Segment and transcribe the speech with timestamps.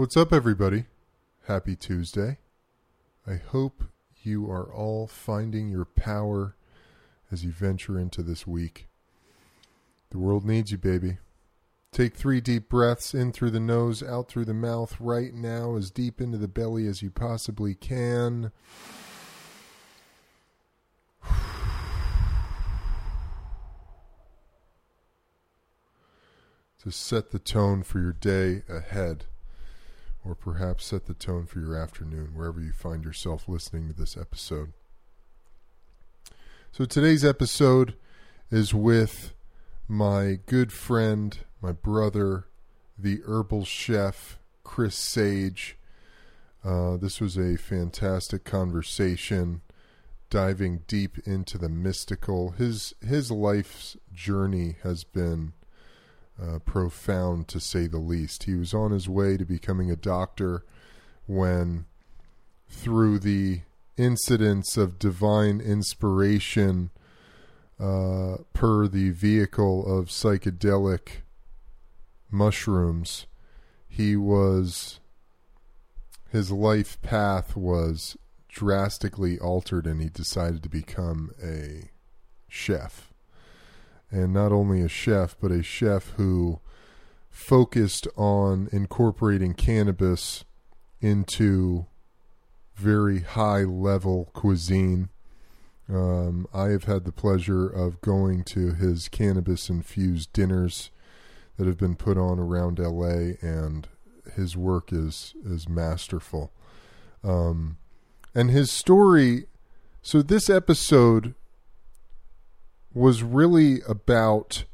[0.00, 0.86] What's up, everybody?
[1.46, 2.38] Happy Tuesday.
[3.26, 3.84] I hope
[4.22, 6.56] you are all finding your power
[7.30, 8.88] as you venture into this week.
[10.08, 11.18] The world needs you, baby.
[11.92, 15.90] Take three deep breaths in through the nose, out through the mouth, right now, as
[15.90, 18.52] deep into the belly as you possibly can.
[26.82, 29.26] to set the tone for your day ahead,
[30.24, 34.16] or perhaps set the tone for your afternoon, wherever you find yourself listening to this
[34.16, 34.72] episode.
[36.72, 37.94] So, today's episode
[38.50, 39.32] is with
[39.88, 42.46] my good friend, my brother,
[42.98, 45.74] the herbal chef, Chris Sayegh.
[46.64, 49.62] Uh, this was a fantastic conversation,
[50.28, 52.50] diving deep into the mystical.
[52.52, 55.54] His his life's journey has been
[56.40, 58.44] uh, profound to say the least.
[58.44, 60.64] He was on his way to becoming a doctor
[61.26, 61.86] when,
[62.68, 63.60] through the
[63.96, 66.90] incidents of divine inspiration,
[67.78, 71.22] uh, per the vehicle of psychedelic
[72.30, 73.26] mushrooms,
[73.88, 75.00] he was
[76.30, 78.16] his life path was
[78.48, 81.90] drastically altered and he decided to become a
[82.48, 83.09] chef
[84.10, 86.60] and not only a chef, but a chef who
[87.30, 90.44] focused on incorporating cannabis
[91.00, 91.86] into
[92.74, 95.08] very high level cuisine.
[95.88, 100.90] Um, I have had the pleasure of going to his cannabis infused dinners
[101.56, 103.88] that have been put on around LA, and
[104.34, 106.52] his work is is masterful.
[107.22, 107.76] Um,
[108.34, 109.46] and his story.
[110.02, 111.34] So this episode
[112.92, 114.64] was really about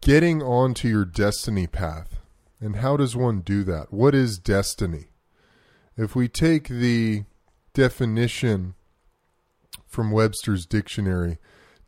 [0.00, 2.18] getting onto your destiny path.
[2.60, 3.92] And how does one do that?
[3.92, 5.08] What is destiny?
[5.96, 7.24] If we take the
[7.74, 8.74] definition
[9.86, 11.38] from Webster's dictionary,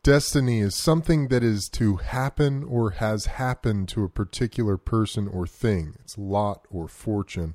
[0.03, 5.47] destiny is something that is to happen or has happened to a particular person or
[5.47, 5.95] thing.
[6.01, 7.55] It's lot or fortune.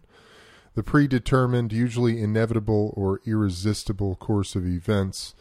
[0.76, 5.34] The predetermined, usually inevitable or irresistible course of events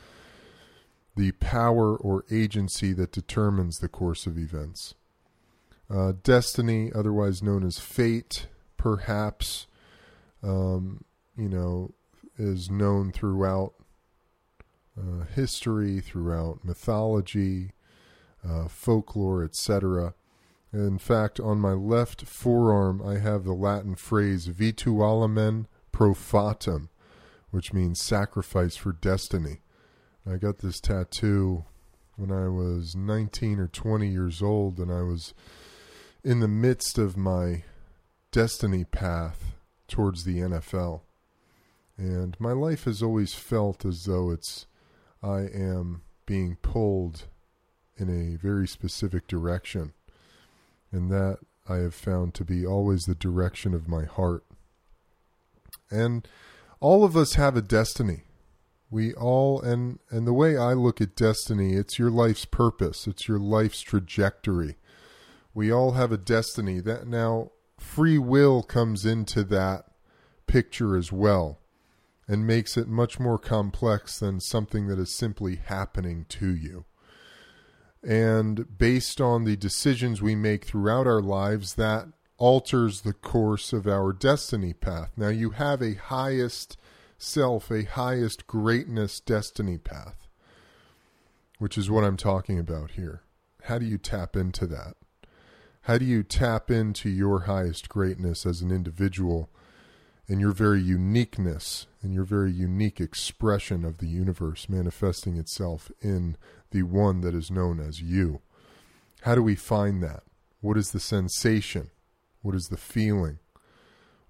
[1.16, 4.94] the power or agency that determines the course of events.
[5.90, 9.66] Uh, destiny, otherwise known as fate, perhaps,
[10.42, 11.02] um,
[11.36, 11.94] you know,
[12.38, 13.72] is known throughout
[14.98, 17.72] uh, history, throughout mythology,
[18.46, 20.14] uh, folklore, etc.
[20.72, 26.88] In fact, on my left forearm, I have the Latin phrase "vitualamen pro fatum,"
[27.50, 29.60] which means sacrifice for destiny.
[30.28, 31.64] I got this tattoo
[32.16, 35.34] when I was 19 or 20 years old, and I was
[36.24, 37.62] in the midst of my
[38.32, 39.54] destiny path
[39.86, 41.02] towards the NFL.
[41.96, 44.66] And my life has always felt as though it's
[45.22, 47.24] I am being pulled
[47.96, 49.92] in a very specific direction.
[50.90, 51.38] And that
[51.68, 54.44] I have found to be always the direction of my heart.
[55.90, 56.26] And
[56.80, 58.25] all of us have a destiny.
[58.96, 63.28] We all and and the way I look at destiny, it's your life's purpose, it's
[63.28, 64.78] your life's trajectory.
[65.52, 66.80] We all have a destiny.
[66.80, 69.84] That now free will comes into that
[70.46, 71.58] picture as well
[72.26, 76.86] and makes it much more complex than something that is simply happening to you.
[78.02, 82.06] And based on the decisions we make throughout our lives, that
[82.38, 85.10] alters the course of our destiny path.
[85.18, 86.78] Now, you have a highest
[87.18, 90.26] self a highest greatness destiny path,
[91.58, 93.22] which is what I'm talking about here.
[93.64, 94.94] How do you tap into that?
[95.82, 99.50] How do you tap into your highest greatness as an individual
[100.28, 106.36] and your very uniqueness and your very unique expression of the universe manifesting itself in
[106.72, 108.40] the one that is known as you?
[109.22, 110.24] How do we find that?
[110.60, 111.90] What is the sensation?
[112.42, 113.38] What is the feeling?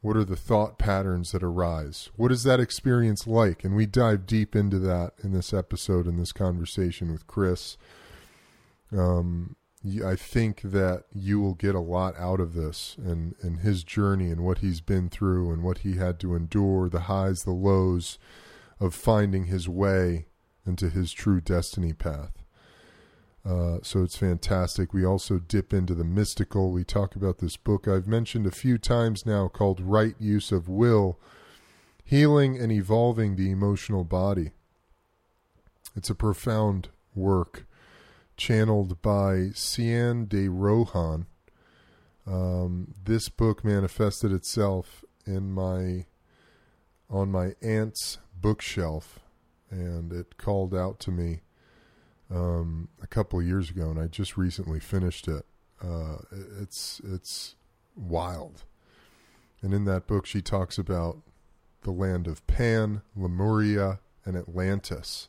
[0.00, 2.10] What are the thought patterns that arise?
[2.16, 3.64] What is that experience like?
[3.64, 7.76] And we dive deep into that in this episode, in this conversation with Chris.
[8.92, 9.56] Um,
[10.04, 14.30] I think that you will get a lot out of this and, and his journey
[14.30, 18.18] and what he's been through and what he had to endure, the highs, the lows
[18.80, 20.26] of finding his way
[20.66, 22.42] into his true destiny path.
[23.46, 24.92] Uh, so it's fantastic.
[24.92, 26.72] We also dip into the mystical.
[26.72, 30.68] We talk about this book I've mentioned a few times now called Right Use of
[30.68, 31.20] Will
[32.04, 34.50] Healing and Evolving the Emotional Body.
[35.94, 37.66] It's a profound work
[38.36, 41.26] channeled by Ceanne DeRohan.
[42.26, 46.06] Um, this book manifested itself in my
[47.08, 49.20] on my aunt's bookshelf,
[49.70, 51.42] and it called out to me
[52.30, 55.44] um, a couple of years ago, and I just recently finished it.
[55.82, 56.16] Uh,
[56.60, 57.54] it's it's
[57.94, 58.64] wild,
[59.62, 61.18] and in that book she talks about
[61.82, 65.28] the land of Pan, Lemuria, and Atlantis.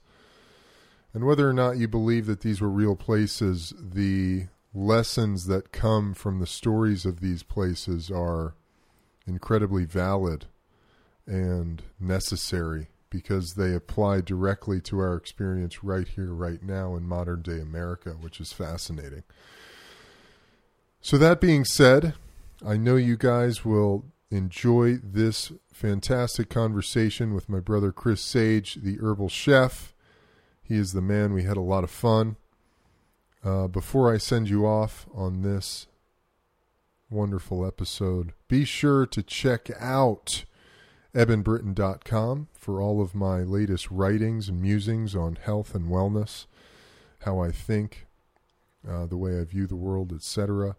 [1.14, 6.14] And whether or not you believe that these were real places, the lessons that come
[6.14, 8.56] from the stories of these places are
[9.26, 10.46] incredibly valid
[11.26, 17.42] and necessary because they apply directly to our experience right here, right now in modern
[17.42, 19.24] day America, which is fascinating.
[21.02, 22.16] So, that being said,
[22.66, 28.98] I know you guys will enjoy this fantastic conversation with my brother Chris Sayegh, the
[29.00, 29.94] herbal chef.
[30.62, 31.34] He is the man.
[31.34, 32.36] We had a lot of fun.
[33.44, 35.88] Uh, before I send you off on this
[37.10, 40.44] wonderful episode, be sure to check out
[41.14, 46.46] ebenbritton.com for all of my latest writings and musings on health and wellness,
[47.20, 48.08] how I think,
[48.88, 50.76] uh, the way I view the world, etc.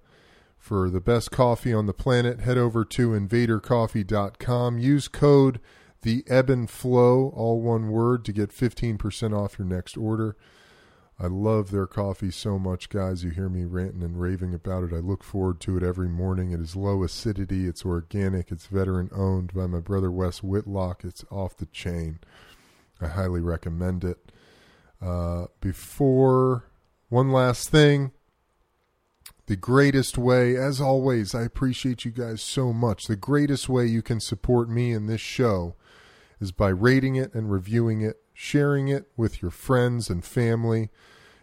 [0.58, 4.78] For the best coffee on the planet, head over to invadercoffee.com.
[4.78, 5.60] Use code
[6.02, 10.36] the ebb and flow, all one word, to get 15% off your next order.
[11.20, 13.24] I love their coffee so much, guys.
[13.24, 14.92] You hear me ranting and raving about it.
[14.92, 16.52] I look forward to it every morning.
[16.52, 21.04] It is low acidity, it's organic, it's veteran owned by my brother Wes Whitlock.
[21.04, 22.20] It's off the chain.
[23.00, 24.30] I highly recommend it.
[25.02, 26.64] Uh, before
[27.08, 28.12] one last thing,
[29.46, 33.06] the greatest way, as always, I appreciate you guys so much.
[33.06, 35.74] The greatest way you can support me in this show
[36.38, 40.90] is by rating it and reviewing it, sharing it with your friends and family.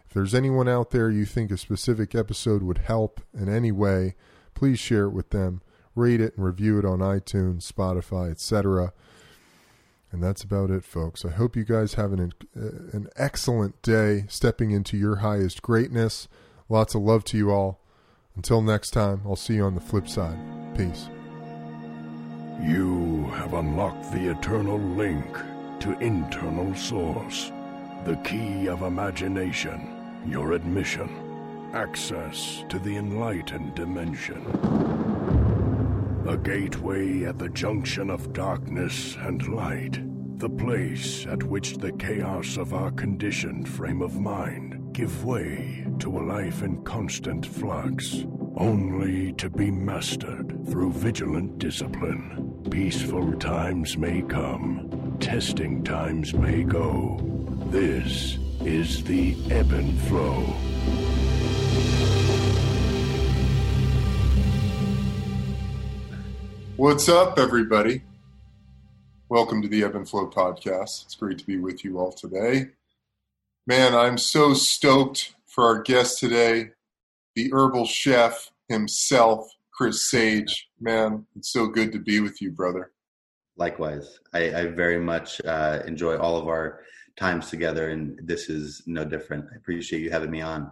[0.06, 4.14] If there's anyone out there you think a specific episode would help in any way,
[4.54, 5.60] please share it with them.
[5.94, 8.94] Rate it and review it on iTunes, Spotify, etc.
[10.10, 11.22] And that's about it, folks.
[11.22, 16.28] I hope you guys have an uh, an excellent day stepping into your highest greatness.
[16.70, 17.82] Lots of love to you all.
[18.36, 20.38] Until next time, I'll see you on the flip side.
[20.74, 21.10] Peace.
[22.62, 25.26] You have unlocked the eternal link
[25.80, 27.52] to internal source,
[28.04, 31.08] the key of imagination, your admission,
[31.72, 34.44] access to the enlightened dimension.
[36.28, 40.00] A gateway at the junction of darkness and light,
[40.38, 46.18] the place at which the chaos of our conditioned frame of mind give way to
[46.18, 48.24] a life in constant flux,
[48.56, 52.45] only to be mastered through vigilant discipline.
[52.70, 57.18] Peaceful times may come, testing times may go.
[57.70, 60.42] This is the ebb and flow.
[66.76, 68.02] What's up, everybody?
[69.28, 71.04] Welcome to the Ebb and Flow podcast.
[71.04, 72.66] It's great to be with you all today.
[73.66, 76.70] Man, I'm so stoked for our guest today,
[77.36, 80.50] the herbal chef himself, Chris Sayegh.
[80.80, 82.92] Man, it's so good to be with you, brother.
[83.56, 84.20] Likewise.
[84.32, 86.80] I, I very much uh, enjoy all of our
[87.16, 89.46] times together, and this is no different.
[89.52, 90.70] I appreciate you having me on.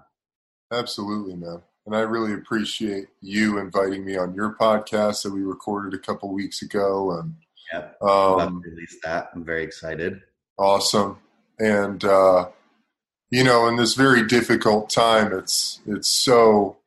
[0.73, 1.63] Absolutely, man.
[1.87, 6.33] And I really appreciate you inviting me on your podcast that we recorded a couple
[6.33, 7.19] weeks ago.
[7.19, 7.35] And
[7.73, 9.31] yep, um, release that.
[9.35, 10.23] I'm very excited.
[10.59, 11.19] Awesome.
[11.59, 12.49] And uh,
[13.31, 16.79] you know, in this very difficult time, it's it's so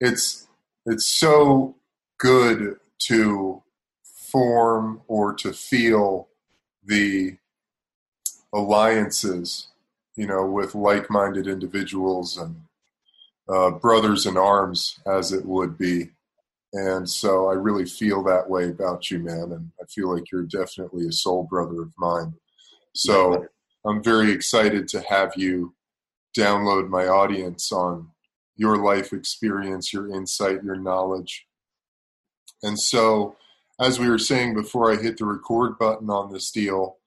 [0.00, 0.48] it's
[0.86, 1.76] it's so
[2.18, 3.62] good to
[4.02, 6.28] form or to feel
[6.84, 7.36] the
[8.52, 9.68] alliances,
[10.16, 12.56] you know, with like-minded individuals and
[13.48, 16.10] uh, brothers in arms, as it would be.
[16.72, 19.52] And so I really feel that way about you, man.
[19.52, 22.34] And I feel like you're definitely a soul brother of mine.
[22.94, 23.46] So
[23.84, 25.74] I'm very excited to have you
[26.36, 28.08] download my audience on
[28.60, 31.46] your life experience, your insight, your knowledge.
[32.62, 33.36] And so,
[33.80, 36.98] as we were saying before I hit the record button on this deal,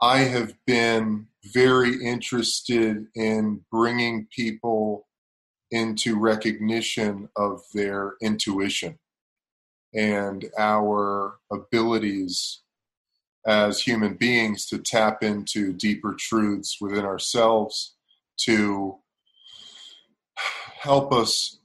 [0.00, 5.08] I have been very interested in bringing people
[5.72, 9.00] into recognition of their intuition
[9.92, 12.60] and our abilities
[13.44, 17.96] as human beings to tap into deeper truths within ourselves
[18.36, 19.00] to
[20.78, 21.58] help us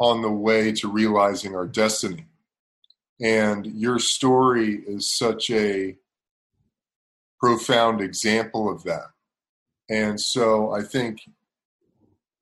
[0.00, 2.26] on the way to realizing our destiny.
[3.20, 5.96] And your story is such a
[7.38, 9.08] profound example of that.
[9.88, 11.20] And so I think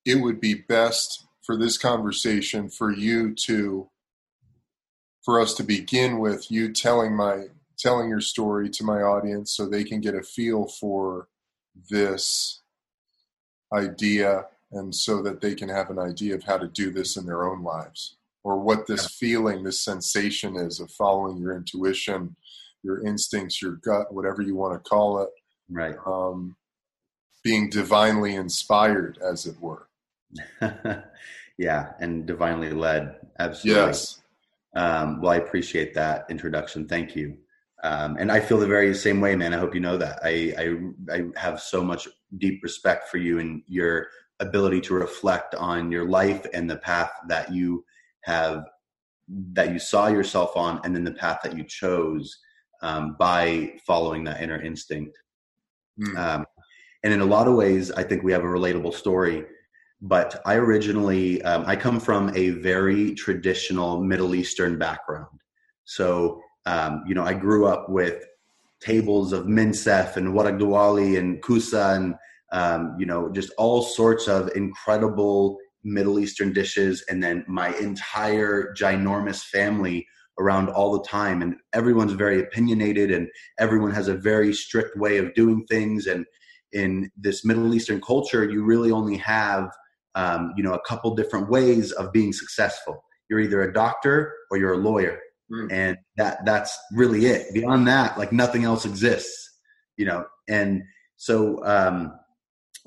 [0.04, 3.88] it would be best for this conversation for you to
[5.24, 7.46] for us to begin with you telling my
[7.78, 11.28] telling your story to my audience so they can get a feel for
[11.90, 12.62] this
[13.72, 17.26] idea and so that they can have an idea of how to do this in
[17.26, 22.34] their own lives or what this feeling this sensation is of following your intuition
[22.82, 25.30] your instincts your gut whatever you want to call it
[25.70, 25.96] right.
[26.06, 26.56] um,
[27.44, 29.88] being divinely inspired as it were.
[31.58, 33.82] Yeah and divinely led absolutely.
[33.82, 34.22] Yes.
[34.74, 37.36] Um, well i appreciate that introduction thank you.
[37.84, 39.52] Um, and I feel the very same way, man.
[39.52, 40.20] I hope you know that.
[40.22, 42.06] I, I, I have so much
[42.38, 44.06] deep respect for you and your
[44.42, 47.84] ability to reflect on your life and the path that you
[48.22, 48.64] have
[49.54, 52.38] that you saw yourself on, and then the path that you chose
[52.82, 55.16] um, by following that inner instinct.
[56.00, 56.16] Mm.
[56.16, 56.46] Um,
[57.04, 59.46] and in a lot of ways, I think we have a relatable story.
[60.00, 65.38] But I originally, um, I come from a very traditional Middle Eastern background.
[65.84, 68.24] So um, you know, I grew up with
[68.80, 72.14] tables of minsef and waragdawali and kusa and
[72.52, 78.72] um, you know just all sorts of incredible Middle Eastern dishes, and then my entire
[78.74, 80.06] ginormous family
[80.38, 83.28] around all the time, and everyone's very opinionated, and
[83.58, 86.24] everyone has a very strict way of doing things, and
[86.72, 89.70] in this Middle Eastern culture, you really only have
[90.14, 93.02] um, you know a couple different ways of being successful.
[93.28, 95.18] You're either a doctor or you're a lawyer.
[95.50, 95.70] Mm.
[95.70, 97.52] and that that's really it.
[97.52, 99.42] Beyond that like nothing else exists
[99.96, 100.26] you know?
[100.48, 100.82] And
[101.16, 102.12] so um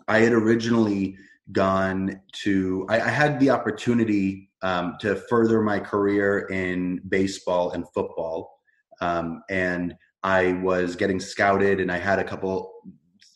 [0.07, 1.17] i had originally
[1.51, 7.85] gone to i, I had the opportunity um, to further my career in baseball and
[7.93, 8.59] football
[9.01, 12.73] um, and i was getting scouted and i had a couple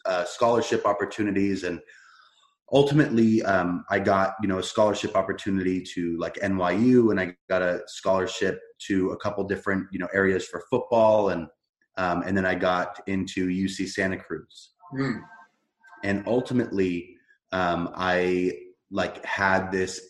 [0.05, 1.79] uh, scholarship opportunities and
[2.71, 7.61] ultimately um, i got you know a scholarship opportunity to like nyu and i got
[7.61, 11.47] a scholarship to a couple different you know areas for football and
[11.97, 15.19] um, and then i got into uc santa cruz mm.
[16.03, 17.15] And ultimately
[17.51, 18.51] um, i
[18.91, 20.01] like had this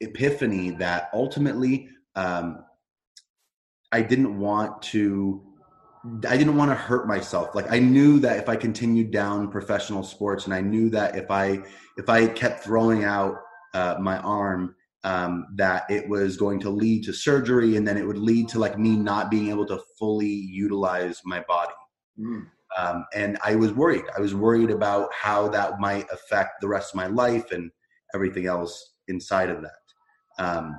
[0.00, 2.64] epiphany that ultimately um,
[3.92, 5.42] i didn't want to
[6.26, 7.54] I didn't want to hurt myself.
[7.54, 11.30] Like I knew that if I continued down professional sports, and I knew that if
[11.30, 11.62] I
[11.96, 13.36] if I kept throwing out
[13.74, 18.06] uh, my arm, um, that it was going to lead to surgery, and then it
[18.06, 21.72] would lead to like me not being able to fully utilize my body.
[22.18, 22.46] Mm.
[22.76, 24.04] Um, and I was worried.
[24.16, 27.70] I was worried about how that might affect the rest of my life and
[28.14, 30.44] everything else inside of that.
[30.44, 30.78] Um,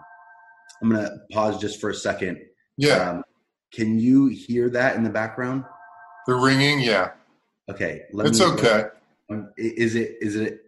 [0.82, 2.39] I'm gonna pause just for a second.
[2.77, 3.10] Yeah.
[3.10, 3.24] Um,
[3.74, 5.66] can you hear that in the background?
[6.27, 7.12] The ringing, yeah.
[7.70, 8.86] Okay, it's okay.
[9.58, 10.62] Is it is it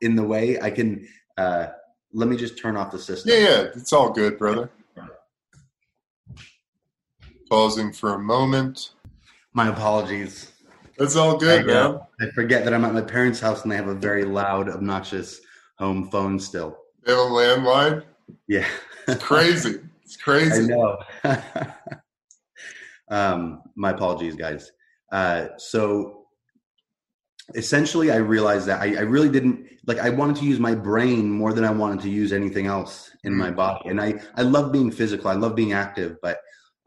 [0.00, 0.60] in the way?
[0.60, 1.06] I can.
[1.36, 1.66] uh
[2.12, 3.32] Let me just turn off the system.
[3.32, 4.70] Yeah, yeah, it's all good, brother.
[7.50, 8.92] Pausing for a moment.
[9.52, 10.51] My apologies.
[11.02, 12.00] It's all good, I, man.
[12.20, 15.40] I forget that I'm at my parents' house and they have a very loud, obnoxious
[15.78, 16.78] home phone still.
[17.04, 18.04] They have a landline.
[18.46, 18.68] Yeah,
[19.08, 19.80] it's crazy.
[20.04, 20.62] It's crazy.
[20.62, 20.98] I know.
[23.12, 24.72] Um, my apologies, guys.
[25.12, 26.28] Uh, so
[27.54, 29.98] essentially, I realized that I, I, really didn't like.
[29.98, 33.34] I wanted to use my brain more than I wanted to use anything else in
[33.34, 33.56] my mm.
[33.56, 35.28] body, and I I love being physical.
[35.28, 36.38] I love being active, but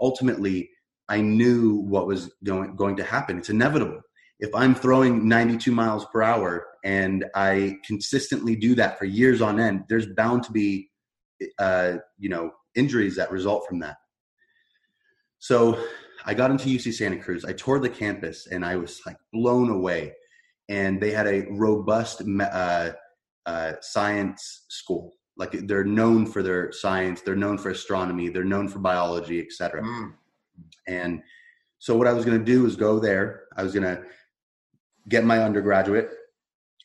[0.02, 0.72] ultimately,
[1.08, 3.38] I knew what was going going to happen.
[3.38, 4.02] It's inevitable.
[4.40, 9.60] If I'm throwing 92 miles per hour and I consistently do that for years on
[9.60, 10.90] end, there's bound to be,
[11.58, 13.98] uh, you know, injuries that result from that.
[15.40, 15.80] So
[16.26, 17.46] I got into UC Santa Cruz.
[17.46, 20.14] I toured the campus and I was like blown away.
[20.68, 22.92] And they had a robust uh,
[23.46, 25.14] uh, science school.
[25.38, 27.22] Like they're known for their science.
[27.22, 28.30] They're known for astronomy.
[28.30, 29.84] They're known for biology, etc.
[29.84, 30.14] Mm.
[30.88, 31.22] And
[31.78, 33.44] so what I was going to do was go there.
[33.56, 34.02] I was going to
[35.10, 36.10] get my undergraduate,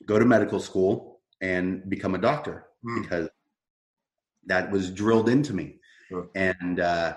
[0.06, 3.02] go to medical school, and become a doctor mm.
[3.02, 3.28] because
[4.46, 5.76] that was drilled into me.
[6.08, 6.28] Sure.
[6.34, 7.14] And uh,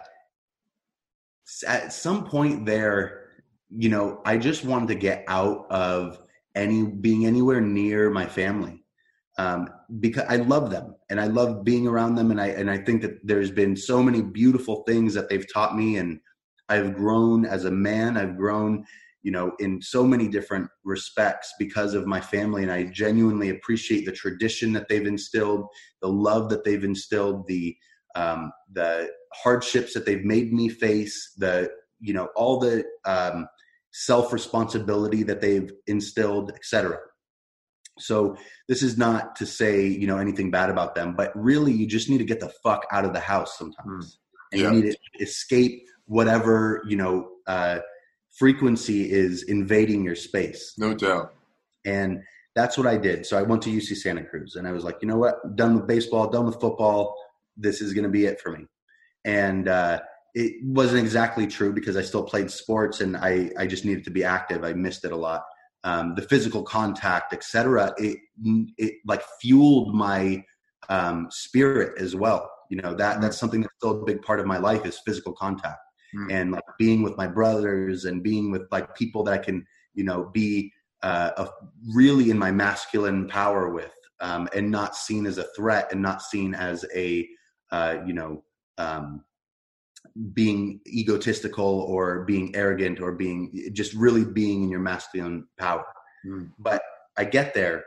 [1.68, 3.30] at some point there,
[3.70, 6.20] you know, I just wanted to get out of
[6.56, 8.84] any being anywhere near my family
[9.38, 9.70] um,
[10.00, 13.02] because I love them and I love being around them, and I and I think
[13.02, 16.20] that there's been so many beautiful things that they've taught me, and
[16.70, 18.18] I've grown as a man.
[18.18, 18.86] I've grown,
[19.24, 24.06] you know, in so many different respects because of my family, and I genuinely appreciate
[24.06, 25.66] the tradition that they've instilled,
[26.02, 27.76] the love that they've instilled, the
[28.16, 33.48] um, the hardships that they've made me face, the you know all the um,
[33.92, 36.98] self responsibility that they've instilled, etc.
[38.00, 38.36] So
[38.68, 42.10] this is not to say you know anything bad about them, but really you just
[42.10, 44.20] need to get the fuck out of the house sometimes.
[44.52, 44.72] and Yeah.
[44.72, 47.80] you need to escape whatever you know uh,
[48.38, 51.34] frequency is invading your space No doubt.
[51.86, 52.22] and
[52.56, 53.26] that's what I did.
[53.26, 55.56] So I went to UC Santa Cruz and I was like, you know what?
[55.56, 57.16] Done with baseball, done with football.
[57.58, 58.68] This is going to be it for me.
[59.26, 60.02] And uh,
[60.36, 64.12] it wasn't exactly true because I still played sports and I, I just needed to
[64.12, 64.64] be active.
[64.64, 65.42] I missed it a lot.
[65.84, 67.92] Um, the physical contact, etc.
[67.98, 68.20] It,
[68.78, 70.44] it like fueled my
[70.90, 72.50] um, spirit as well.
[72.70, 75.34] You know, that, that's something that's still a big part of my life is physical
[75.34, 75.80] contact
[76.16, 76.32] Mm.
[76.32, 80.04] and like being with my brothers and being with like people that I can, you
[80.04, 81.50] know, be uh, a,
[81.94, 86.22] really in my masculine power with, um, and not seen as a threat and not
[86.22, 87.28] seen as a,
[87.72, 88.44] uh, you know,
[88.78, 89.24] um,
[90.34, 95.86] being egotistical or being arrogant or being just really being in your masculine power.
[96.26, 96.52] Mm.
[96.60, 96.82] But
[97.18, 97.86] I get there,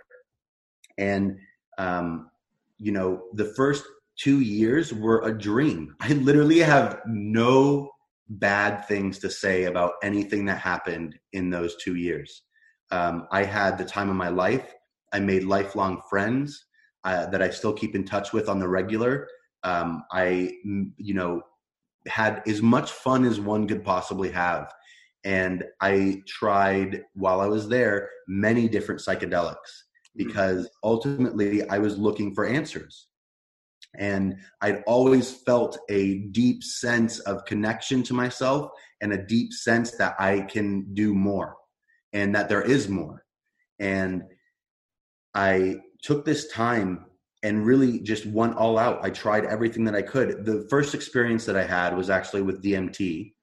[0.99, 1.39] and
[1.79, 2.31] um,
[2.79, 3.85] you know, the first
[4.17, 5.95] two years were a dream.
[6.01, 7.91] I literally have no
[8.29, 12.43] bad things to say about anything that happened in those two years.
[12.91, 14.75] Um, I had the time of my life.
[15.13, 16.67] I made lifelong friends
[17.05, 19.29] uh, that I still keep in touch with on the regular.
[19.63, 20.53] Um, I,
[20.97, 21.43] you know,
[22.07, 24.73] had as much fun as one could possibly have.
[25.25, 29.57] And I tried while I was there many different psychedelics
[30.15, 33.06] because ultimately I was looking for answers.
[33.99, 39.93] And I'd always felt a deep sense of connection to myself and a deep sense
[39.93, 41.57] that I can do more
[42.13, 43.25] and that there is more.
[43.79, 44.23] And
[45.35, 47.07] I took this time
[47.43, 49.05] and really just went all out.
[49.05, 50.45] I tried everything that I could.
[50.45, 53.35] The first experience that I had was actually with DMT.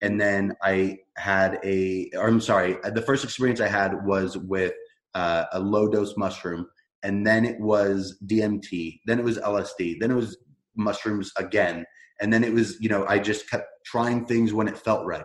[0.00, 4.74] And then I had a, or I'm sorry, the first experience I had was with
[5.14, 6.68] uh, a low dose mushroom.
[7.02, 9.00] And then it was DMT.
[9.06, 10.00] Then it was LSD.
[10.00, 10.36] Then it was
[10.76, 11.84] mushrooms again.
[12.20, 15.24] And then it was, you know, I just kept trying things when it felt right.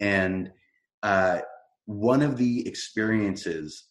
[0.00, 0.50] And
[1.02, 1.40] uh,
[1.86, 3.84] one of the experiences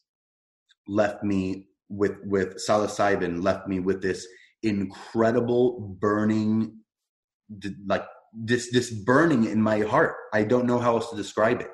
[0.88, 4.28] left me with with psilocybin left me with this
[4.64, 6.78] incredible burning
[7.88, 11.70] like this this burning in my heart i don't know how else to describe it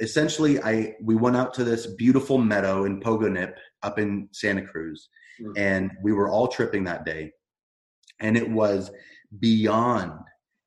[0.00, 5.08] essentially i we went out to this beautiful meadow in pogonip up in santa cruz
[5.40, 5.52] Mm.
[5.56, 7.32] and we were all tripping that day.
[8.20, 8.90] And it was
[9.40, 10.12] beyond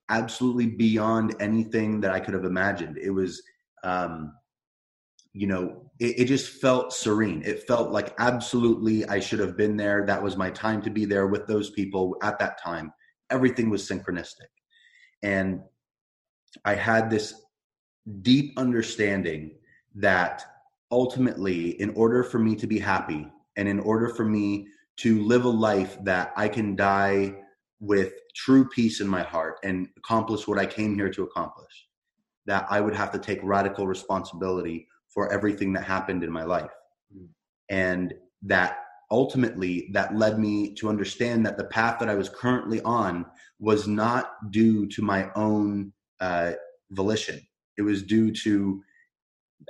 [0.09, 2.97] absolutely beyond anything that i could have imagined.
[2.97, 3.41] It was
[3.83, 4.33] um
[5.33, 7.41] you know it, it just felt serene.
[7.45, 10.05] It felt like absolutely i should have been there.
[10.05, 12.91] That was my time to be there with those people at that time.
[13.29, 14.49] Everything was synchronistic.
[15.23, 15.61] And
[16.65, 17.33] i had this
[18.21, 19.57] deep understanding
[19.95, 20.43] that
[20.91, 24.67] ultimately in order for me to be happy and in order for me
[24.97, 27.33] to live a life that i can die
[27.79, 31.87] with true peace in my heart and accomplish what i came here to accomplish
[32.45, 36.69] that i would have to take radical responsibility for everything that happened in my life.
[37.17, 37.27] Mm.
[37.69, 42.81] And that ultimately that led me to understand that the path that I was currently
[42.81, 43.25] on
[43.59, 46.51] was not due to my own uh,
[46.91, 47.39] volition.
[47.77, 48.83] It was due to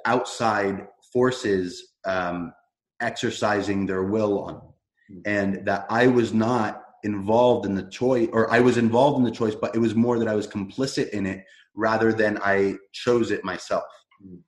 [0.05, 2.51] outside forces um,
[2.99, 5.15] exercising their will on me.
[5.15, 5.21] Mm.
[5.25, 9.31] And that I was not involved in the choice, or I was involved in the
[9.31, 13.31] choice, but it was more that I was complicit in it rather than I chose
[13.31, 13.85] it myself.
[14.21, 14.41] Mm.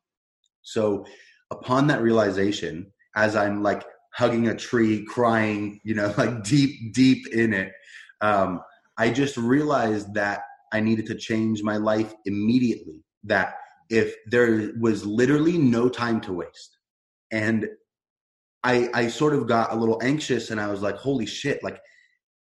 [0.64, 1.06] So
[1.52, 7.34] upon that realization, as I'm like hugging a tree, crying, you know, like deep, deep
[7.34, 7.72] in it,
[8.20, 8.62] um,
[8.98, 10.42] I just realized that
[10.74, 13.06] I needed to change my life immediately.
[13.24, 13.56] That
[13.90, 16.78] if there was literally no time to waste,
[17.32, 17.68] and
[18.64, 21.80] I, I sort of got a little anxious, and I was like, "Holy shit!" Like,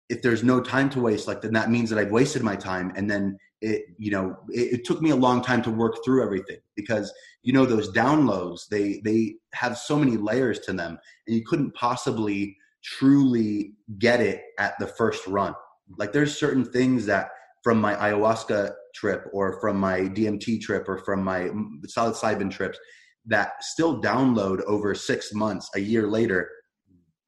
[0.10, 2.91] if there's no time to waste, like then that means that I've wasted my time,
[2.95, 6.23] and then it, you know, it, it took me a long time to work through
[6.23, 7.12] everything because
[7.47, 11.73] you know those downloads they they have so many layers to them and you couldn't
[11.75, 15.55] possibly truly get it at the first run
[15.97, 17.29] like there's certain things that
[17.63, 21.49] from my ayahuasca trip or from my dmt trip or from my
[21.86, 22.77] psilocybin trips
[23.25, 26.49] that still download over six months a year later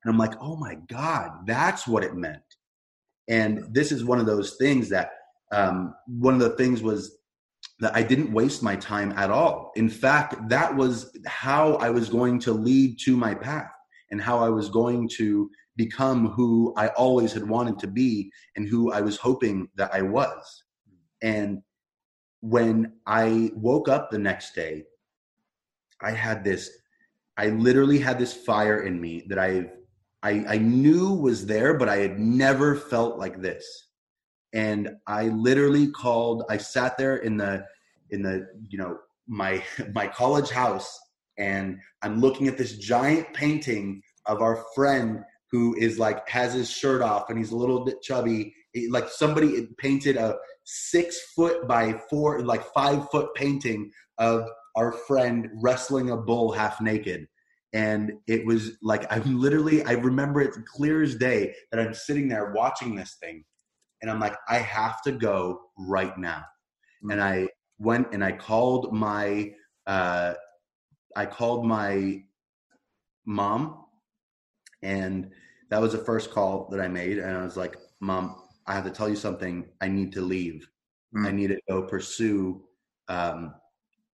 [0.03, 2.41] and i'm like oh my god that's what it meant
[3.29, 5.11] and this is one of those things that
[5.51, 7.19] um, one of the things was
[7.79, 9.71] that I didn't waste my time at all.
[9.75, 13.71] In fact, that was how I was going to lead to my path
[14.11, 18.67] and how I was going to become who I always had wanted to be and
[18.67, 20.63] who I was hoping that I was.
[21.21, 21.61] And
[22.41, 24.85] when I woke up the next day,
[26.01, 26.69] I had this,
[27.37, 29.71] I literally had this fire in me that I've,
[30.23, 33.87] I, I knew was there, but I had never felt like this.
[34.53, 36.43] and I literally called.
[36.49, 37.65] I sat there in the
[38.09, 40.99] in the you know my my college house,
[41.37, 46.69] and I'm looking at this giant painting of our friend who is like has his
[46.69, 48.53] shirt off and he's a little bit chubby.
[48.89, 55.49] Like somebody painted a six foot by four, like five foot painting of our friend
[55.61, 57.27] wrestling a bull half naked.
[57.73, 62.27] And it was like I'm literally I remember it clear as day that I'm sitting
[62.27, 63.43] there watching this thing
[64.01, 66.43] and I'm like, I have to go right now.
[67.03, 67.11] Mm-hmm.
[67.11, 69.53] And I went and I called my
[69.87, 70.33] uh,
[71.15, 72.21] I called my
[73.25, 73.85] mom,
[74.83, 75.31] and
[75.69, 77.17] that was the first call that I made.
[77.17, 79.67] And I was like, Mom, I have to tell you something.
[79.81, 80.69] I need to leave.
[81.15, 81.25] Mm-hmm.
[81.25, 82.61] I need to go pursue
[83.07, 83.55] um,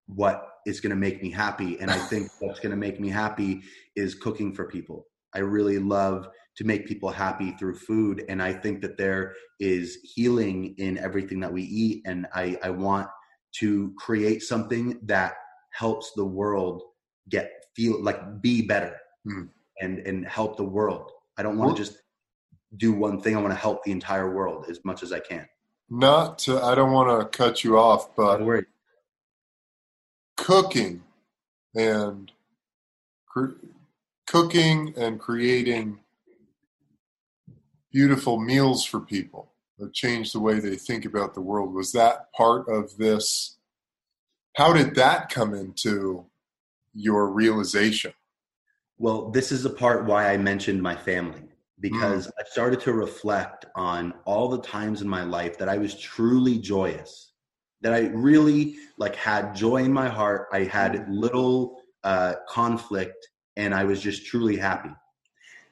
[0.07, 1.77] what is going to make me happy.
[1.79, 3.61] And I think what's going to make me happy
[3.95, 5.05] is cooking for people.
[5.35, 8.23] I really love to make people happy through food.
[8.29, 12.03] And I think that there is healing in everything that we eat.
[12.05, 13.09] And I, I want
[13.59, 15.33] to create something that
[15.71, 16.81] helps the world
[17.29, 18.95] get feel like be better
[19.27, 19.49] mm.
[19.81, 21.11] and and help the world.
[21.37, 21.97] I don't want to just
[22.77, 23.35] do one thing.
[23.35, 25.47] I want to help the entire world as much as I can.
[25.89, 28.41] Not to, I don't want to cut you off, but
[30.35, 31.03] cooking
[31.75, 32.31] and
[33.27, 33.57] cr-
[34.25, 35.99] cooking and creating
[37.91, 41.73] beautiful meals for people that change the way they think about the world.
[41.73, 43.57] Was that part of this?
[44.55, 46.25] How did that come into
[46.93, 48.13] your realization?
[48.97, 52.31] Well, this is the part why I mentioned my family because mm.
[52.39, 56.57] I started to reflect on all the times in my life that I was truly
[56.57, 57.33] joyous,
[57.81, 60.47] that I really like had joy in my heart.
[60.53, 64.91] I had little uh, conflict, and I was just truly happy.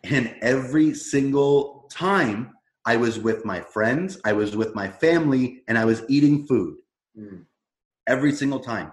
[0.03, 2.51] And every single time
[2.85, 6.75] I was with my friends, I was with my family, and I was eating food
[7.17, 7.45] mm.
[8.07, 8.91] every single time.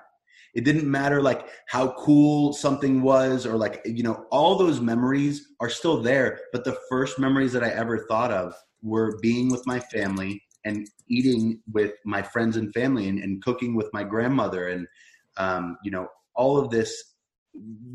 [0.55, 5.49] It didn't matter like how cool something was or like, you know, all those memories
[5.61, 6.41] are still there.
[6.53, 10.89] But the first memories that I ever thought of were being with my family and
[11.09, 14.87] eating with my friends and family and, and cooking with my grandmother and,
[15.37, 17.15] um, you know, all of this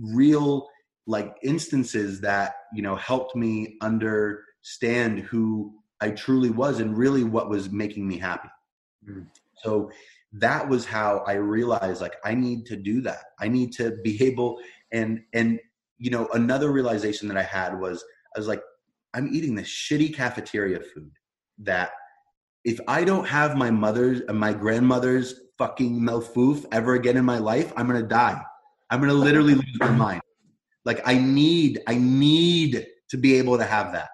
[0.02, 0.68] real
[1.08, 7.50] like instances that you know helped me understand who I truly was and really what
[7.50, 8.50] was making me happy.
[9.08, 9.28] Mm.
[9.58, 9.91] So
[10.38, 13.24] that was how I realized like I need to do that.
[13.39, 14.60] I need to be able
[14.91, 15.60] and and
[15.98, 18.04] you know another realization that I had was
[18.36, 18.62] I was like
[19.13, 21.12] I'm eating this shitty cafeteria food
[21.60, 21.91] that
[22.65, 27.38] if I don't have my mother's and my grandmother's fucking malfouf ever again in my
[27.38, 28.41] life, I'm gonna die.
[28.89, 30.21] I'm gonna literally lose my mind.
[30.84, 34.10] Like I need, I need to be able to have that.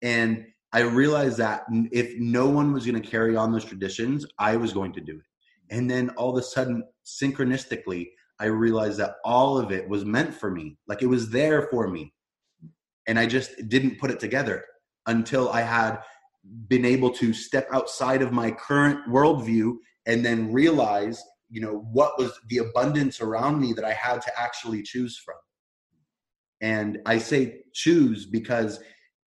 [0.00, 4.56] And I realized that if no one was going to carry on those traditions, I
[4.56, 5.74] was going to do it.
[5.74, 10.32] And then all of a sudden, synchronistically, I realized that all of it was meant
[10.32, 10.78] for me.
[10.86, 12.12] Like it was there for me.
[13.06, 14.64] And I just didn't put it together
[15.06, 15.98] until I had
[16.68, 19.74] been able to step outside of my current worldview
[20.06, 24.40] and then realize, you know, what was the abundance around me that I had to
[24.40, 25.36] actually choose from.
[26.60, 28.80] And I say choose because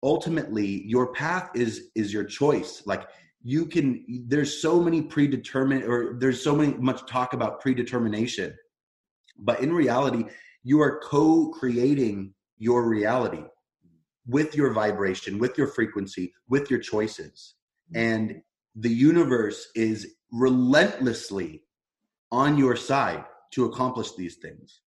[0.03, 2.83] ultimately your path is is your choice.
[2.85, 3.07] Like
[3.41, 8.55] you can there's so many predetermined or there's so many much talk about predetermination.
[9.39, 10.25] But in reality,
[10.63, 13.43] you are co-creating your reality
[14.27, 17.55] with your vibration, with your frequency, with your choices.
[17.93, 17.97] Mm-hmm.
[17.97, 18.41] And
[18.75, 21.63] the universe is relentlessly
[22.31, 24.81] on your side to accomplish these things.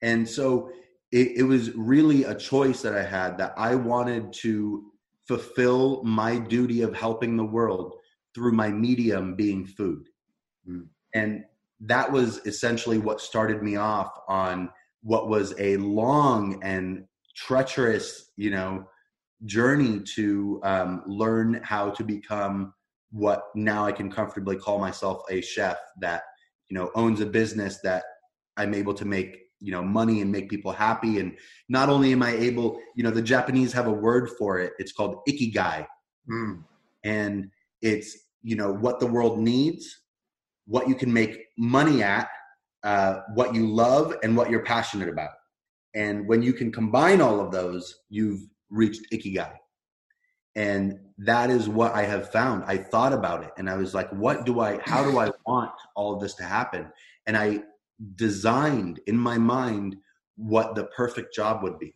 [0.00, 0.70] And so
[1.12, 4.92] it, it was really a choice that I had that I wanted to
[5.26, 7.94] fulfill my duty of helping the world
[8.34, 10.08] through my medium being food.
[10.68, 10.86] Mm.
[11.14, 11.44] And
[11.80, 14.70] that was essentially what started me off on
[15.02, 17.04] what was a long and
[17.36, 18.84] treacherous, you know,
[19.44, 22.74] journey to um, learn how to become
[23.10, 26.22] what now I can comfortably call myself a chef that,
[26.68, 28.02] you know, owns a business that
[28.56, 31.18] I'm able to make you know money and make people happy.
[31.20, 31.36] And
[31.68, 34.72] not only am i able you know the japanese have a word for it.
[34.78, 35.86] It's called ikigai.
[36.30, 36.62] Mm.
[37.04, 40.02] and it's you know what the world needs
[40.68, 42.28] what you can make money at
[42.84, 45.30] uh, what you love and what you're passionate about.
[45.94, 49.52] And when you can combine all of those you've reached ikigai.
[50.54, 52.64] And that is what i have found.
[52.64, 55.72] I thought about it and i was like what do i how do i want
[55.96, 56.92] all of this to happen?
[57.26, 57.62] And i
[58.14, 59.96] designed in my mind
[60.36, 61.94] what the perfect job would be.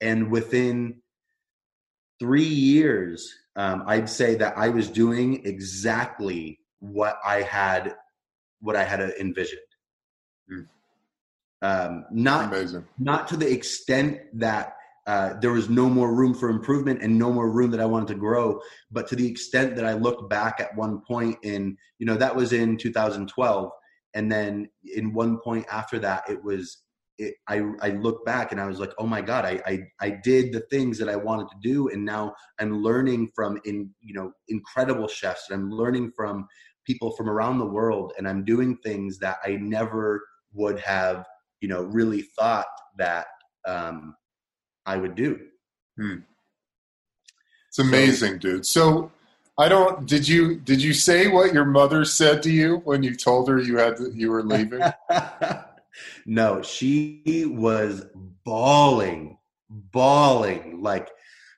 [0.00, 1.00] And within
[2.18, 7.94] three years, um, I'd say that I was doing exactly what I had
[8.60, 9.60] what I had envisioned.
[10.50, 10.66] Mm.
[11.62, 12.86] Um, not Amazing.
[12.98, 17.30] not to the extent that uh, there was no more room for improvement and no
[17.30, 20.60] more room that I wanted to grow, but to the extent that I looked back
[20.60, 23.70] at one point in, you know, that was in 2012,
[24.14, 26.82] and then in one point after that, it was,
[27.18, 30.18] it, I I look back and I was like, oh my god, I, I I
[30.22, 34.14] did the things that I wanted to do, and now I'm learning from in you
[34.14, 36.46] know incredible chefs, and I'm learning from
[36.86, 41.24] people from around the world, and I'm doing things that I never would have
[41.60, 42.66] you know really thought
[42.98, 43.26] that
[43.66, 44.14] um,
[44.86, 45.40] I would do.
[47.68, 48.66] It's amazing, dude.
[48.66, 49.10] So
[49.56, 50.06] I don't.
[50.06, 53.60] Did you did you say what your mother said to you when you told her
[53.60, 54.80] you had to, you were leaving?
[56.26, 58.06] no, she was
[58.44, 59.38] bawling,
[59.70, 60.82] bawling.
[60.82, 61.08] Like,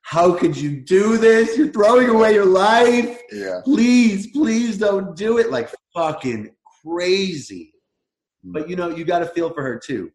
[0.02, 1.56] how could you do this?
[1.56, 3.18] You're throwing away your life.
[3.32, 3.60] yeah.
[3.64, 5.50] Please, please don't do it.
[5.50, 6.54] Like, fucking
[6.84, 7.72] crazy.
[8.44, 10.12] But you know, you got to feel for her too.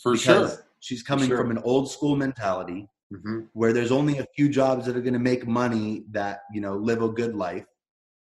[0.00, 0.50] For sure.
[0.80, 1.38] She's coming Sure.
[1.38, 5.12] from an old school mentality hmm where there's only a few jobs that are going
[5.12, 7.66] to make money that, you know, live a good life.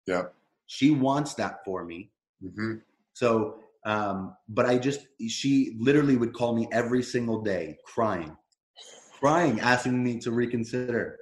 [0.06, 0.24] Yeah.
[0.66, 2.10] She wants that for me.
[2.42, 2.74] hmm
[3.12, 8.36] So, um, but I just, she literally would call me every single day crying,
[9.12, 11.18] crying, asking me to reconsider.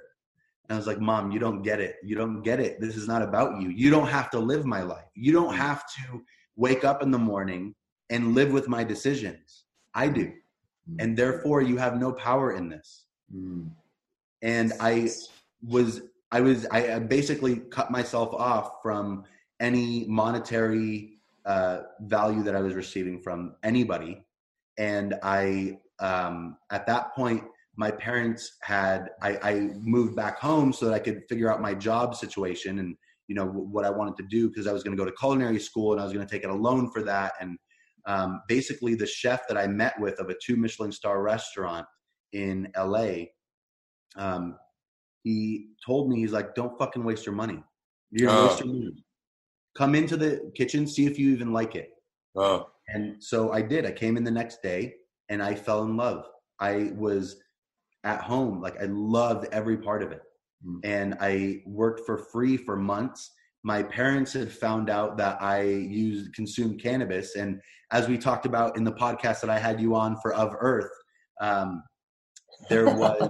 [0.69, 1.97] And I was like, Mom, you don't get it.
[2.03, 2.79] You don't get it.
[2.79, 3.69] This is not about you.
[3.69, 5.09] You don't have to live my life.
[5.13, 6.23] You don't have to
[6.55, 7.75] wake up in the morning
[8.09, 9.65] and live with my decisions.
[9.93, 10.31] I do.
[10.99, 13.02] And therefore, you have no power in this.
[13.33, 13.69] Mm.
[14.41, 15.09] And I
[15.67, 19.23] was I was I basically cut myself off from
[19.59, 24.25] any monetary uh, value that I was receiving from anybody,
[24.77, 27.43] and I um, at that point
[27.75, 31.73] my parents had I, I moved back home so that I could figure out my
[31.73, 32.95] job situation and
[33.27, 35.59] you know what I wanted to do because I was going to go to culinary
[35.59, 37.57] school and I was going to take out a loan for that and
[38.05, 41.85] um, basically the chef that I met with of a two Michelin star restaurant
[42.33, 43.25] in LA
[44.15, 44.57] um,
[45.23, 47.63] he told me he's like, "Don't fucking waste your money.
[48.11, 48.47] You're gonna Oh.
[48.47, 49.03] waste your money.
[49.75, 51.91] Come into the kitchen, see if you even like it."
[52.35, 52.69] Oh.
[52.89, 53.85] And so I did.
[53.85, 54.95] I came in the next day,
[55.29, 56.27] and I fell in love.
[56.59, 57.41] I was
[58.03, 60.21] at home, like I loved every part of it,
[60.65, 60.79] Mm.
[60.83, 63.31] and I worked for free for months.
[63.63, 68.75] My parents had found out that I used consumed cannabis, and as we talked about
[68.77, 70.91] in the podcast that I had you on for Of Earth,
[71.39, 71.81] um,
[72.69, 73.29] there was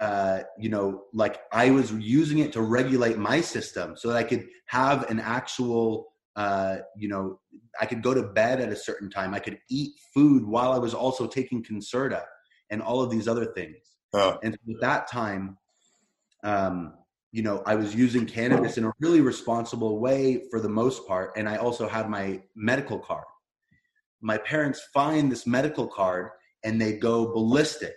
[0.00, 4.22] uh, you know, like I was using it to regulate my system so that I
[4.22, 7.38] could have an actual, uh, you know,
[7.78, 9.34] I could go to bed at a certain time.
[9.34, 12.22] I could eat food while I was also taking Concerta
[12.70, 13.76] and all of these other things.
[14.14, 14.38] Oh.
[14.42, 15.58] And so at that time,
[16.44, 16.94] um,
[17.30, 21.32] you know, I was using cannabis in a really responsible way for the most part.
[21.36, 23.24] And I also had my medical card.
[24.22, 26.30] My parents find this medical card
[26.64, 27.94] and they go ballistic.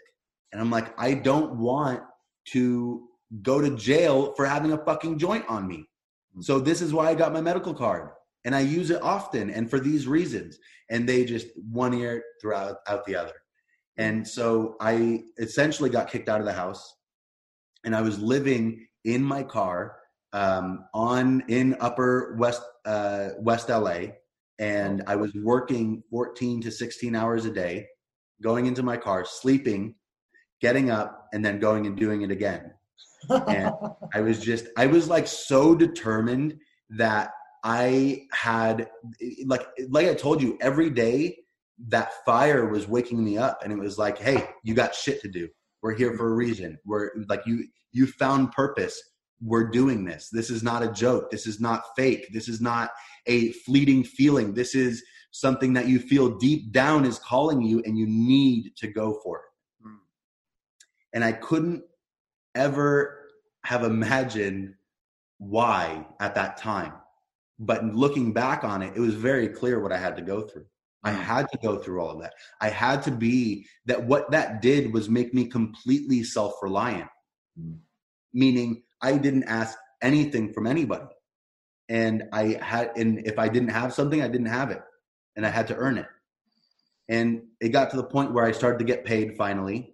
[0.54, 2.02] And I'm like, I don't want
[2.52, 3.10] to
[3.42, 5.86] go to jail for having a fucking joint on me.
[6.42, 8.12] So this is why I got my medical card.
[8.46, 10.60] And I use it often and for these reasons.
[10.92, 13.34] And they just one ear throughout out the other.
[13.98, 16.94] And so I essentially got kicked out of the house
[17.84, 19.98] and I was living in my car
[20.34, 24.14] um, on in upper west uh, west LA
[24.60, 27.88] and I was working 14 to 16 hours a day
[28.42, 29.96] going into my car sleeping
[30.64, 32.72] getting up and then going and doing it again.
[33.30, 33.70] And
[34.14, 36.58] I was just I was like so determined
[36.92, 37.32] that
[37.66, 38.90] I had
[39.46, 41.38] like like I told you every day
[41.90, 45.28] that fire was waking me up and it was like hey you got shit to
[45.28, 45.50] do.
[45.82, 46.80] We're here for a reason.
[46.86, 48.98] We're like you you found purpose.
[49.42, 50.30] We're doing this.
[50.32, 51.30] This is not a joke.
[51.30, 52.28] This is not fake.
[52.32, 52.92] This is not
[53.28, 54.54] a fleeting feeling.
[54.54, 58.88] This is something that you feel deep down is calling you and you need to
[58.88, 59.53] go for it.
[61.14, 61.84] And I couldn't
[62.56, 63.30] ever
[63.66, 64.76] have imagined
[65.38, 66.94] why at that time.
[67.60, 70.66] But looking back on it, it was very clear what I had to go through.
[71.06, 72.34] I had to go through all of that.
[72.62, 77.10] I had to be that what that did was make me completely self reliant,
[77.60, 77.78] Mm.
[78.34, 81.06] meaning I didn't ask anything from anybody.
[81.90, 84.82] And I had, and if I didn't have something, I didn't have it
[85.36, 86.08] and I had to earn it.
[87.10, 89.93] And it got to the point where I started to get paid finally.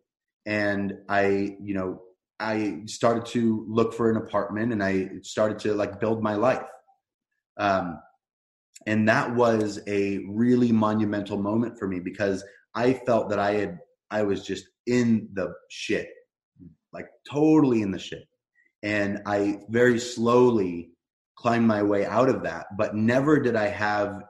[0.49, 2.01] And I, you know,
[2.39, 6.65] I started to look for an apartment and I started to like build my life.
[7.59, 7.99] Um,
[8.87, 13.77] and that was a really monumental moment for me because I felt that I had,
[14.09, 16.07] I was just in the shit,
[16.93, 18.23] like totally in the shit.
[18.81, 20.89] And I very slowly
[21.37, 24.23] climbed my way out of that, but never did I have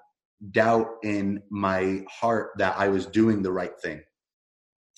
[0.51, 4.01] doubt in my heart that I was doing the right thing.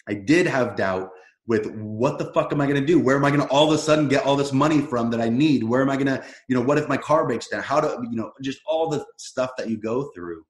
[0.08, 1.12] I did have doubt
[1.48, 3.00] with what the fuck am I going to do?
[3.00, 5.22] Where am I going to all of a sudden get all this money from that
[5.22, 5.64] I need?
[5.64, 7.64] Where am I going to, you know, what if my car breaks down?
[7.64, 10.44] How to, you know, just all the stuff that you go through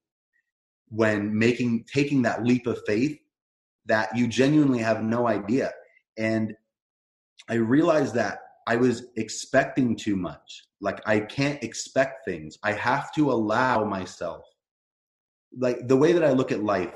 [0.89, 3.17] when making, taking that leap of faith
[3.85, 5.71] that you genuinely have no idea.
[6.17, 6.53] And
[7.49, 10.67] I realized that I was expecting too much.
[10.81, 12.57] Like I can't expect things.
[12.63, 14.43] I have to allow myself.
[15.57, 16.93] Like the way that I look at life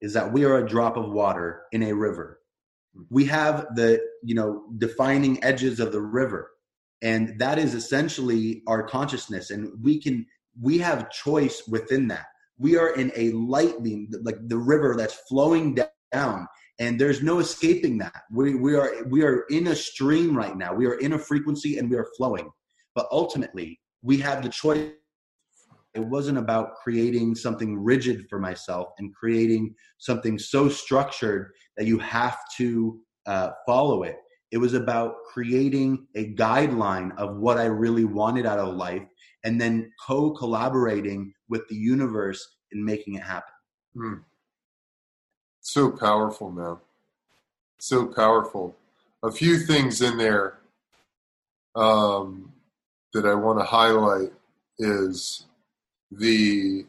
[0.00, 2.40] is that we are a drop of water in a river.
[3.10, 6.50] We have the, you know, defining edges of the river.
[7.02, 9.50] And that is essentially our consciousness.
[9.50, 10.26] And we can,
[10.60, 12.26] we have choice within that.
[12.58, 15.78] We are in a light beam, like the river that's flowing
[16.12, 20.56] down and there's no escaping that we, we are we are in a stream right
[20.56, 22.48] now we are in a frequency and we are flowing
[22.94, 24.90] but ultimately we have the choice
[25.94, 31.98] it wasn't about creating something rigid for myself and creating something so structured that you
[31.98, 34.16] have to uh, follow it
[34.50, 39.02] it was about creating a guideline of what i really wanted out of life
[39.44, 43.54] and then co-collaborating with the universe in making it happen
[43.94, 44.14] hmm.
[45.68, 46.78] So powerful, man.
[47.78, 48.74] So powerful.
[49.22, 50.60] A few things in there
[51.74, 52.54] um,
[53.12, 54.32] that I want to highlight
[54.78, 55.44] is
[56.10, 56.86] the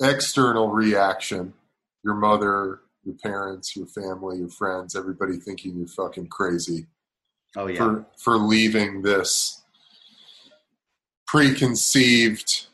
[0.00, 1.52] external reaction
[2.02, 6.86] your mother, your parents, your family, your friends, everybody thinking you're fucking crazy.
[7.56, 7.78] Oh, yeah.
[7.78, 9.62] For, for leaving this
[11.26, 12.66] preconceived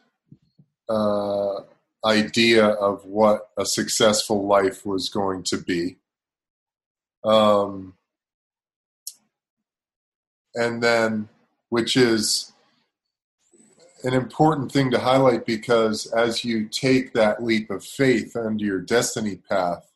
[0.89, 1.61] uh,
[2.05, 5.97] idea of what a successful life was going to be.
[7.25, 7.95] Um,
[10.55, 11.29] and then,
[11.69, 12.53] which is
[14.07, 18.81] an important thing to highlight because as you take that leap of faith onto your
[18.81, 19.91] destiny path,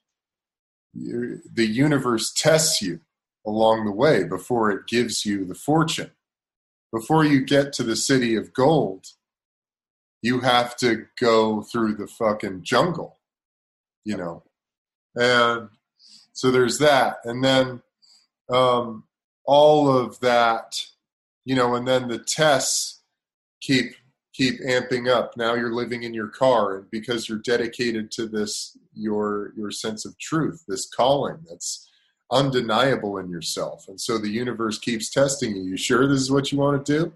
[0.93, 2.99] the universe tests you
[3.47, 6.11] along the way before it gives you the fortune.
[6.93, 9.07] Before you get to the city of gold,
[10.23, 13.21] you have to go through the fucking jungle,
[14.05, 14.43] you know.
[15.15, 15.69] And
[16.33, 17.19] so there's that.
[17.23, 17.83] And then
[18.53, 19.05] um,
[19.45, 20.85] all of that,
[21.45, 23.01] you know, and then the tests
[23.61, 23.95] keep
[24.41, 25.37] keep amping up.
[25.37, 30.05] Now you're living in your car and because you're dedicated to this your your sense
[30.05, 31.91] of truth, this calling that's
[32.33, 33.87] undeniable in yourself.
[33.89, 35.63] And so the universe keeps testing you.
[35.63, 37.13] You sure this is what you want to do?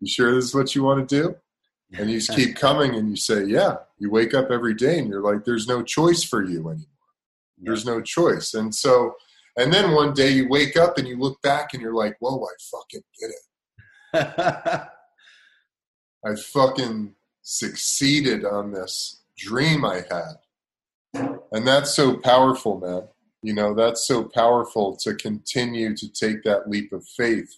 [0.00, 1.36] You sure this is what you want to do?
[1.94, 5.08] and you just keep coming and you say yeah you wake up every day and
[5.08, 6.86] you're like there's no choice for you anymore
[7.62, 9.14] there's no choice and so
[9.56, 12.44] and then one day you wake up and you look back and you're like whoa
[12.44, 13.30] i fucking did
[14.14, 14.88] it
[16.24, 20.34] i fucking succeeded on this dream i had
[21.52, 23.02] and that's so powerful man
[23.42, 27.56] you know that's so powerful to continue to take that leap of faith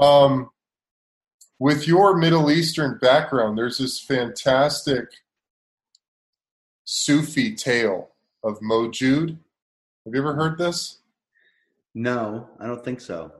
[0.00, 0.50] um,
[1.60, 5.08] with your Middle Eastern background, there's this fantastic
[6.84, 8.08] Sufi tale
[8.42, 9.36] of Mojud.
[10.06, 11.00] Have you ever heard this?
[11.94, 13.32] No, I don't think so.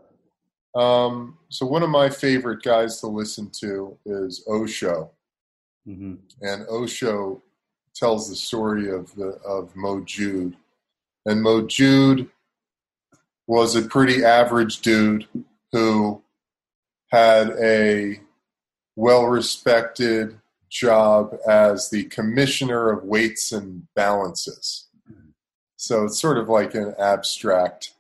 [0.75, 5.11] Um, so one of my favorite guys to listen to is Osho,
[5.87, 6.15] mm-hmm.
[6.43, 7.43] and Osho
[7.95, 10.55] tells the story of the of Mojud,
[11.27, 12.29] and Mojud
[13.47, 15.27] was a pretty average dude
[15.73, 16.23] who
[17.11, 18.21] had a
[18.95, 24.87] well respected job as the commissioner of weights and balances.
[25.77, 27.95] So it's sort of like an abstract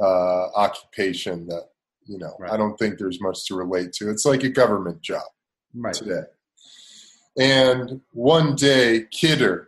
[0.00, 1.69] uh, occupation that,
[2.10, 2.50] you know, right.
[2.50, 4.10] I don't think there's much to relate to.
[4.10, 5.22] It's like a government job
[5.72, 5.94] right.
[5.94, 6.22] today.
[7.38, 9.66] And one day, Khidr,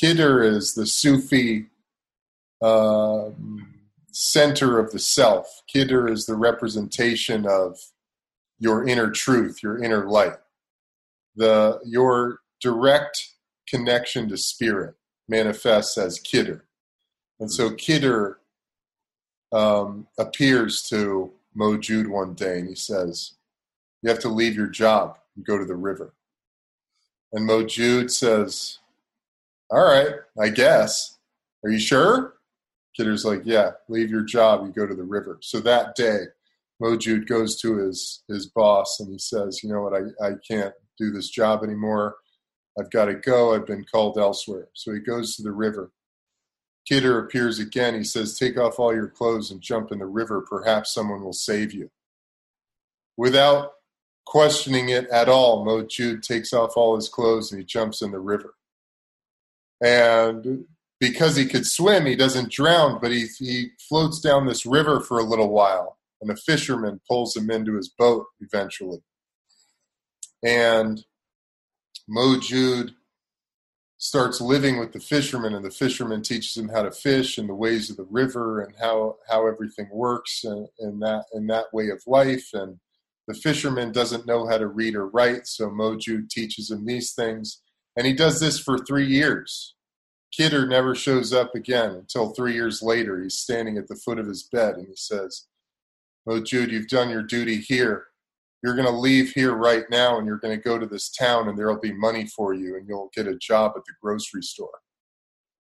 [0.00, 1.66] Khidr is the Sufi
[2.62, 3.30] uh,
[4.12, 5.62] center of the self.
[5.74, 7.76] Khidr is the representation of
[8.60, 10.36] your inner truth, your inner light.
[11.34, 13.20] The your direct
[13.68, 14.94] connection to spirit
[15.28, 16.60] manifests as Khidr.
[17.40, 18.36] And so Khidr
[19.50, 23.34] um, appears to Mojud one day and he says,
[24.02, 26.14] You have to leave your job and go to the river.
[27.32, 28.78] And Mojud says,
[29.70, 31.18] All right, I guess.
[31.64, 32.34] Are you sure?
[32.98, 35.38] Khidr's like, Yeah, leave your job, you go to the river.
[35.42, 36.24] So that day,
[36.80, 39.94] Mojud goes to his his boss and he says, "You know what?
[39.94, 42.16] I I can't do this job anymore.
[42.78, 43.54] I've got to go.
[43.54, 45.92] I've been called elsewhere." So he goes to the river.
[46.88, 47.94] Khidr appears again.
[47.94, 50.40] He says, "Take off all your clothes and jump in the river.
[50.40, 51.90] Perhaps someone will save you."
[53.20, 53.72] without
[54.24, 58.18] questioning it at all, Mojud takes off all his clothes and he jumps in the
[58.18, 58.54] river.
[59.82, 60.64] And
[60.98, 65.18] because he could swim, he doesn't drown, but he, he floats down this river for
[65.18, 65.98] a little while.
[66.22, 69.02] And a fisherman pulls him into his boat eventually.
[70.42, 71.04] And
[72.08, 72.94] Mojud
[74.00, 77.54] starts living with the fisherman, and the fisherman teaches him how to fish and the
[77.54, 81.90] ways of the river and how, how everything works and, in that in that way
[81.90, 82.48] of life.
[82.54, 82.80] And
[83.28, 87.60] the fisherman doesn't know how to read or write, so Mojud teaches him these things.
[87.94, 89.74] And he does this for three years.
[90.32, 93.22] Khidr never shows up again until three years later.
[93.22, 95.46] He's standing at the foot of his bed and he says,
[96.26, 98.06] Mojud, you've done your duty here.
[98.62, 101.48] You're going to leave here right now and you're going to go to this town
[101.48, 104.42] and there will be money for you and you'll get a job at the grocery
[104.42, 104.80] store.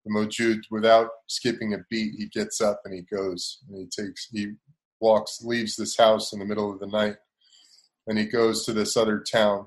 [0.05, 4.27] And Mojud, without skipping a beat, he gets up and he goes and he takes,
[4.31, 4.53] he
[5.01, 7.17] walks, leaves this house in the middle of the night
[8.07, 9.65] and he goes to this other town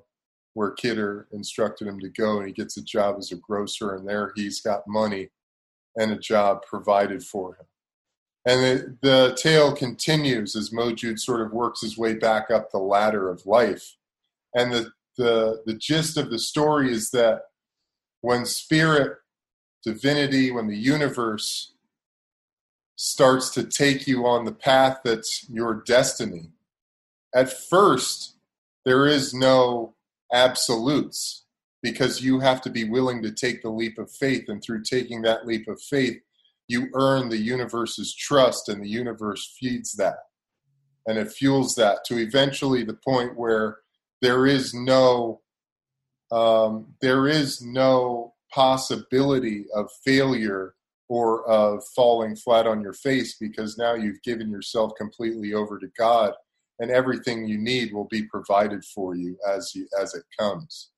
[0.54, 4.08] where Khidr instructed him to go, and he gets a job as a grocer, and
[4.08, 5.28] there he's got money
[5.96, 7.66] and a job provided for him.
[8.46, 12.78] And the, the tale continues as Mojud sort of works his way back up the
[12.78, 13.96] ladder of life.
[14.54, 17.42] And the, the, the gist of the story is that
[18.20, 19.18] when spirit,
[19.84, 21.74] divinity, when the universe
[22.96, 26.50] starts to take you on the path that's your destiny,
[27.34, 28.36] at first,
[28.84, 29.94] there is no
[30.32, 31.44] absolutes
[31.82, 34.48] because you have to be willing to take the leap of faith.
[34.48, 36.20] And through taking that leap of faith,
[36.68, 40.18] you earn the universe's trust, and the universe feeds that.
[41.06, 43.78] And it fuels that to eventually the point where
[44.20, 45.40] there is no
[46.30, 50.74] um, there is no possibility of failure
[51.08, 55.88] or of falling flat on your face because now you've given yourself completely over to
[55.98, 56.34] God
[56.78, 60.90] and everything you need will be provided for you as you as it comes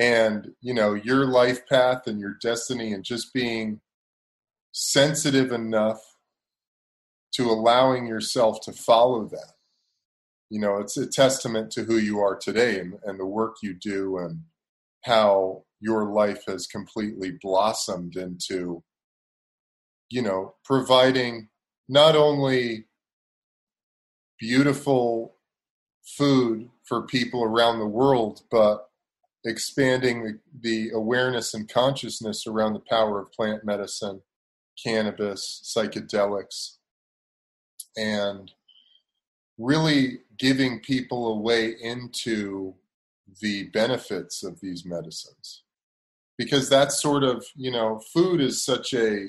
[0.00, 3.80] and you know your life path and your destiny and just being
[4.72, 6.00] sensitive enough
[7.34, 9.54] to allowing yourself to follow that.
[10.50, 13.74] You know it's a testament to who you are today and, and the work you
[13.74, 14.40] do and
[15.04, 18.82] how your life has completely blossomed into
[20.10, 21.48] you know providing
[21.88, 22.86] not only
[24.40, 25.36] beautiful
[26.16, 28.88] food for people around the world, but
[29.44, 34.20] expanding the, the, awareness and consciousness around the power of plant medicine,
[34.82, 36.76] cannabis, psychedelics,
[37.96, 38.52] and
[39.58, 42.74] really giving people a way into
[43.40, 45.62] the benefits of these medicines.
[46.38, 49.28] Because that's sort of, you know, food is such a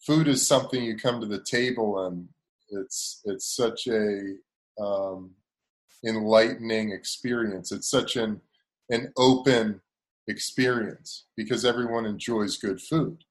[0.00, 2.28] food is something you come to the table and
[2.70, 4.34] it's it's such a
[4.80, 5.30] um,
[6.04, 7.72] enlightening experience.
[7.72, 8.40] It's such an
[8.90, 9.80] an open
[10.28, 13.24] experience because everyone enjoys good food.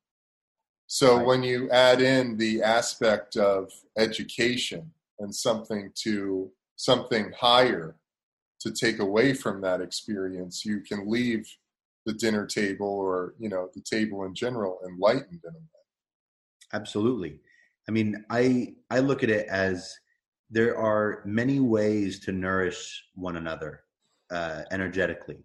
[0.91, 1.25] So right.
[1.25, 7.95] when you add in the aspect of education and something to something higher
[8.61, 11.47] to take away from that experience, you can leave
[12.07, 15.83] the dinner table or you know the table in general enlightened in a way.
[16.73, 17.39] Absolutely.
[17.87, 19.95] I mean, I I look at it as
[20.49, 23.83] there are many ways to nourish one another
[24.31, 25.37] uh, energetically.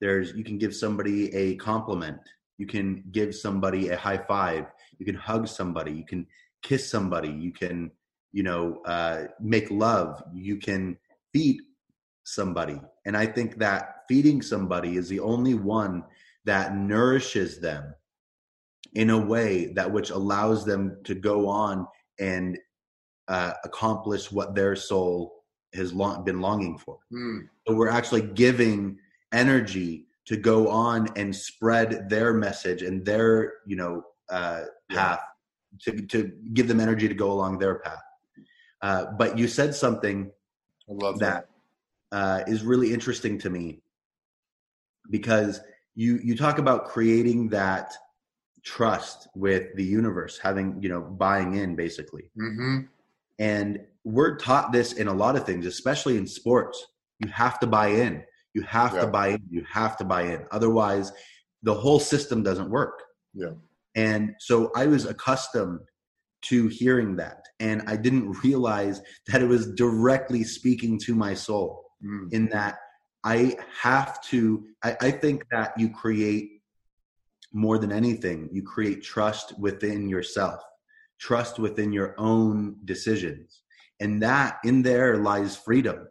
[0.00, 2.20] There's you can give somebody a compliment,
[2.58, 4.66] you can give somebody a high five,
[4.98, 6.26] you can hug somebody, you can
[6.62, 7.90] kiss somebody, you can
[8.32, 10.96] you know uh, make love, you can
[11.32, 11.60] feed
[12.24, 16.04] somebody, and I think that feeding somebody is the only one
[16.44, 17.94] that nourishes them
[18.94, 21.86] in a way that which allows them to go on
[22.20, 22.58] and
[23.28, 26.98] uh, accomplish what their soul has long, been longing for.
[27.12, 27.48] Mm.
[27.66, 28.98] So we're actually giving
[29.32, 34.62] energy to go on and spread their message and their you know uh,
[34.94, 35.20] path
[35.86, 35.92] yeah.
[35.92, 38.02] to to give them energy to go along their path.
[38.82, 40.30] Uh, but you said something
[40.88, 41.48] I love that,
[42.10, 42.16] that.
[42.16, 43.82] Uh, is really interesting to me
[45.10, 45.60] because
[45.94, 47.92] you you talk about creating that
[48.64, 52.30] trust with the universe, having, you know, buying in basically.
[52.38, 52.78] Mm-hmm.
[53.38, 56.86] And we're taught this in a lot of things, especially in sports.
[57.20, 58.24] You have to buy in.
[58.54, 59.00] You have yeah.
[59.02, 59.42] to buy in.
[59.50, 60.46] You have to buy in.
[60.50, 61.12] Otherwise,
[61.62, 63.02] the whole system doesn't work.
[63.34, 63.52] Yeah.
[63.94, 65.80] And so I was accustomed
[66.42, 67.46] to hearing that.
[67.60, 72.32] And I didn't realize that it was directly speaking to my soul mm.
[72.32, 72.78] in that
[73.24, 76.50] I have to, I, I think that you create
[77.52, 80.60] more than anything, you create trust within yourself,
[81.18, 83.62] trust within your own decisions.
[84.00, 86.08] and that in there lies freedom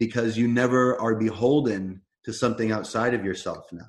[0.00, 3.86] because you never are beholden to something outside of yourself now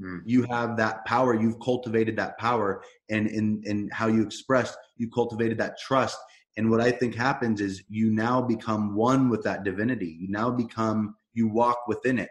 [0.00, 0.20] mm.
[0.24, 1.34] you have that power.
[1.34, 2.82] You've cultivated that power.
[3.10, 6.18] And in in how you express you cultivated that trust.
[6.56, 10.16] And what i think happens is you now become one with that divinity.
[10.20, 12.30] You now become you walk within it.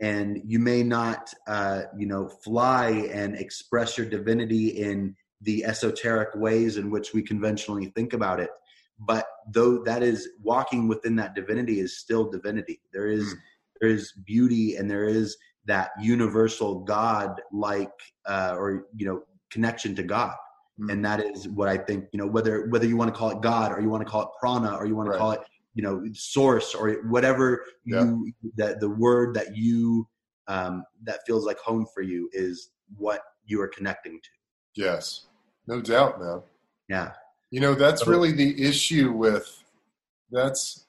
[0.00, 6.34] And you may not uh, you know fly and express your divinity in the esoteric
[6.34, 8.50] ways in which we conventionally think about it.
[8.98, 12.80] But though that is walking within that divinity is still divinity.
[12.92, 13.38] There is mm.
[13.80, 17.92] there is beauty and there is that universal god like
[18.26, 20.34] uh, or you know connection to god.
[20.80, 20.92] Mm.
[20.92, 23.42] and that is what i think you know whether whether you want to call it
[23.42, 25.40] god or you want to call it prana or you want to call it
[25.74, 28.04] you know source or whatever yeah.
[28.04, 30.08] you that the word that you
[30.48, 34.28] um, that feels like home for you is what you are connecting to.
[34.76, 35.26] Yes.
[35.66, 36.42] No doubt man.
[36.88, 37.12] Yeah.
[37.50, 39.62] You know, that's really the issue with
[40.30, 40.86] that's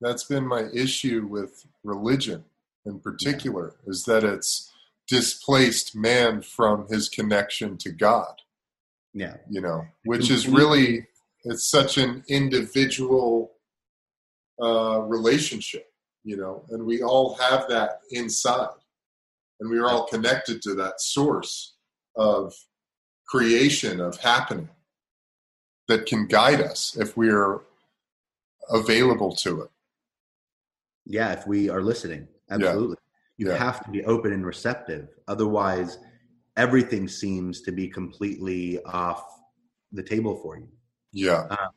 [0.00, 2.44] that's been my issue with religion
[2.84, 3.90] in particular yeah.
[3.90, 4.72] is that it's
[5.08, 8.34] displaced man from his connection to God.
[9.14, 9.36] Yeah.
[9.50, 11.06] You know, which is really
[11.44, 13.52] it's such an individual
[14.62, 15.86] uh, relationship,
[16.24, 18.68] you know, and we all have that inside.
[19.60, 21.74] And we are all connected to that source
[22.16, 22.54] of
[23.28, 24.68] creation, of happening
[25.88, 27.60] that can guide us if we're
[28.70, 29.70] available to it.
[31.04, 32.96] Yeah, if we are listening, absolutely.
[33.38, 33.46] Yeah.
[33.46, 33.58] You yeah.
[33.58, 35.08] have to be open and receptive.
[35.26, 35.98] Otherwise,
[36.56, 39.24] everything seems to be completely off
[39.92, 40.68] the table for you.
[41.12, 41.46] Yeah.
[41.50, 41.68] Uh,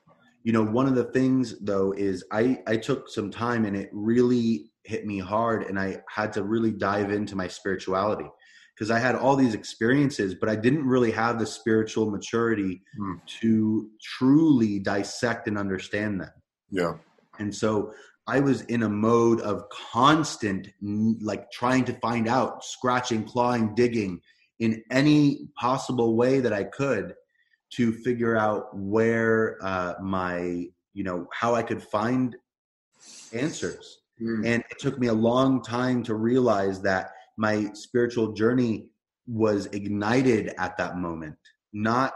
[0.44, 3.90] you know, one of the things though is I I took some time and it
[3.92, 8.30] really hit me hard and I had to really dive into my spirituality
[8.76, 13.26] because I had all these experiences, but I didn't really have the spiritual maturity mm.
[13.40, 16.32] to truly dissect and understand them.
[16.70, 16.94] Yeah.
[17.40, 17.94] And so
[18.28, 24.22] I was in a mode of constant, like trying to find out, scratching, clawing, digging
[24.60, 27.14] in any possible way that I could
[27.76, 32.36] to figure out where uh, my, you know, how I could find
[33.34, 34.00] answers.
[34.22, 34.46] Mm.
[34.46, 38.88] And it took me a long time to realize that my spiritual journey
[39.28, 41.36] was ignited at that moment,
[41.74, 42.14] not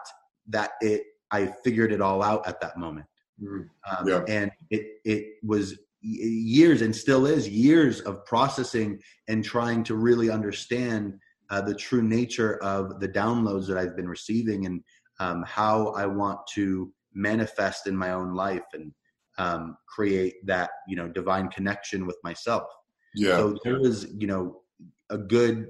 [0.47, 3.05] that it I figured it all out at that moment.
[3.41, 4.23] Mm, um, yeah.
[4.27, 10.29] And it it was years and still is years of processing and trying to really
[10.29, 11.13] understand
[11.49, 14.83] uh, the true nature of the downloads that I've been receiving and
[15.19, 18.93] um, how I want to manifest in my own life and
[19.37, 22.63] um, create that you know divine connection with myself.
[23.15, 23.37] Yeah.
[23.37, 24.61] So there was you know
[25.09, 25.67] a good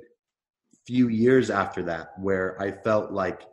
[0.85, 3.43] few years after that where I felt like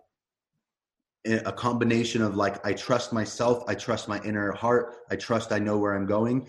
[1.26, 5.58] a combination of like I trust myself, I trust my inner heart, I trust I
[5.58, 6.48] know where I'm going,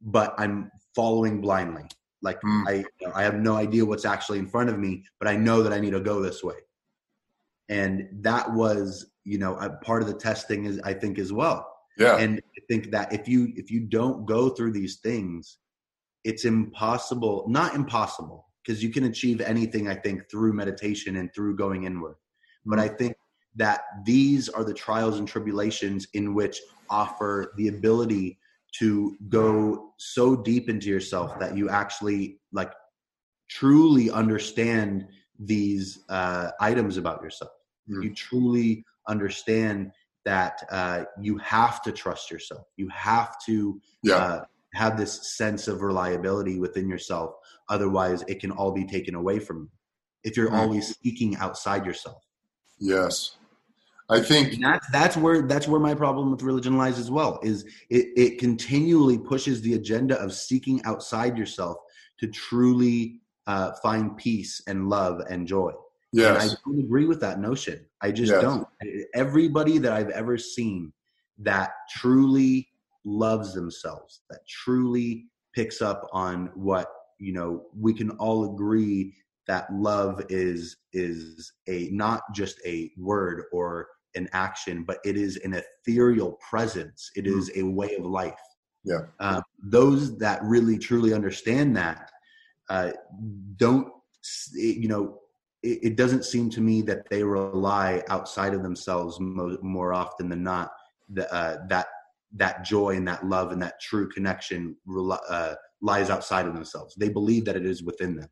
[0.00, 1.84] but I'm following blindly.
[2.22, 2.68] Like mm.
[2.68, 5.36] I, you know, I have no idea what's actually in front of me, but I
[5.36, 6.56] know that I need to go this way.
[7.68, 11.66] And that was, you know, a part of the testing is I think as well.
[11.96, 12.16] Yeah.
[12.16, 15.58] And I think that if you if you don't go through these things,
[16.24, 21.56] it's impossible, not impossible, because you can achieve anything i think through meditation and through
[21.56, 22.16] going inward
[22.64, 23.14] but i think
[23.56, 28.38] that these are the trials and tribulations in which offer the ability
[28.78, 32.72] to go so deep into yourself that you actually like
[33.48, 35.06] truly understand
[35.38, 37.50] these uh, items about yourself
[37.88, 38.02] mm.
[38.02, 39.90] you truly understand
[40.24, 44.14] that uh, you have to trust yourself you have to yeah.
[44.16, 44.44] uh,
[44.74, 47.34] have this sense of reliability within yourself
[47.68, 49.70] otherwise it can all be taken away from you
[50.22, 50.60] if you're mm-hmm.
[50.60, 52.22] always seeking outside yourself
[52.78, 53.36] yes
[54.10, 57.38] i think and that's that's where that's where my problem with religion lies as well
[57.42, 61.76] is it, it continually pushes the agenda of seeking outside yourself
[62.18, 65.72] to truly uh, find peace and love and joy.
[66.12, 67.84] Yes and i don't agree with that notion.
[68.00, 68.42] I just yes.
[68.42, 68.66] don't.
[69.14, 70.92] Everybody that i've ever seen
[71.38, 72.68] that truly
[73.04, 76.88] loves themselves, that truly picks up on what
[77.18, 79.14] you know we can all agree
[79.46, 85.36] that love is is a not just a word or an action but it is
[85.38, 87.62] an ethereal presence It is mm.
[87.62, 88.40] a way of life
[88.84, 92.10] yeah uh, those that really truly understand that
[92.68, 92.92] uh,
[93.56, 93.88] don't
[94.54, 95.18] you know
[95.62, 100.28] it, it, doesn't seem to me that they rely outside of themselves mo- more often
[100.28, 100.70] than not
[101.12, 101.86] the, uh, that
[102.36, 104.76] that joy and that love and that true connection
[105.28, 106.94] uh, lies outside of themselves.
[106.94, 108.28] They believe that it is within them.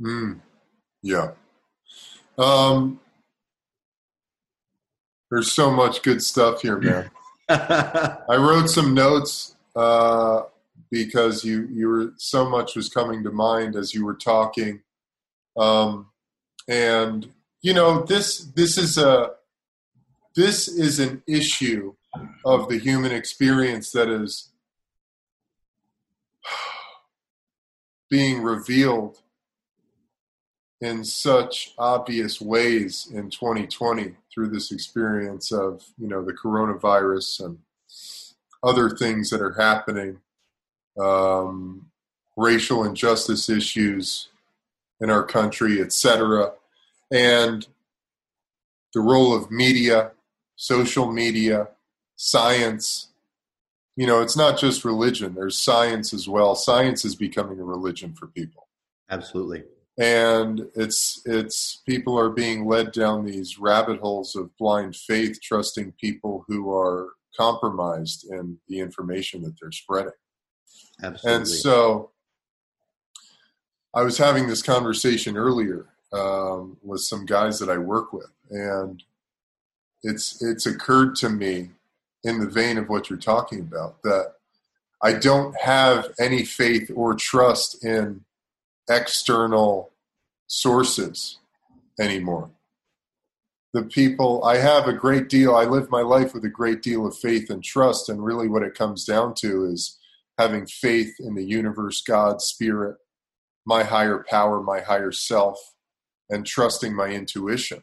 [0.00, 0.40] Mm.
[1.02, 1.28] Yeah.
[2.36, 3.00] Um,
[5.30, 7.10] there's so much good stuff here, man.
[7.48, 10.42] I wrote some notes uh,
[10.90, 14.82] because you you were so much was coming to mind as you were talking,
[15.56, 16.08] um,
[16.68, 17.30] and
[17.62, 19.32] you know this this is a
[20.36, 21.94] this is an issue
[22.44, 24.50] of the human experience that is
[28.10, 29.18] being revealed
[30.80, 37.58] in such obvious ways in 2020 through this experience of you know the coronavirus and
[38.62, 40.20] other things that are happening
[41.00, 41.86] um,
[42.36, 44.28] racial injustice issues
[45.00, 46.52] in our country etc
[47.10, 47.66] and
[48.94, 50.12] the role of media
[50.58, 51.68] social media
[52.16, 53.08] science.
[53.96, 55.34] You know it's not just religion.
[55.34, 56.54] There's science as well.
[56.54, 58.68] Science is becoming a religion for people.
[59.10, 59.64] Absolutely
[59.98, 65.92] and it's it's people are being led down these rabbit holes of blind faith trusting
[66.00, 70.12] people who are compromised in the information that they're spreading
[71.02, 71.36] Absolutely.
[71.36, 72.10] and so
[73.92, 79.02] i was having this conversation earlier um, with some guys that i work with and
[80.04, 81.70] it's it's occurred to me
[82.22, 84.34] in the vein of what you're talking about that
[85.02, 88.24] i don't have any faith or trust in
[88.88, 89.90] external
[90.46, 91.38] sources
[92.00, 92.50] anymore.
[93.74, 97.06] The people, I have a great deal, I live my life with a great deal
[97.06, 99.98] of faith and trust, and really what it comes down to is
[100.38, 102.96] having faith in the universe, God, Spirit,
[103.66, 105.74] my higher power, my higher self,
[106.30, 107.82] and trusting my intuition.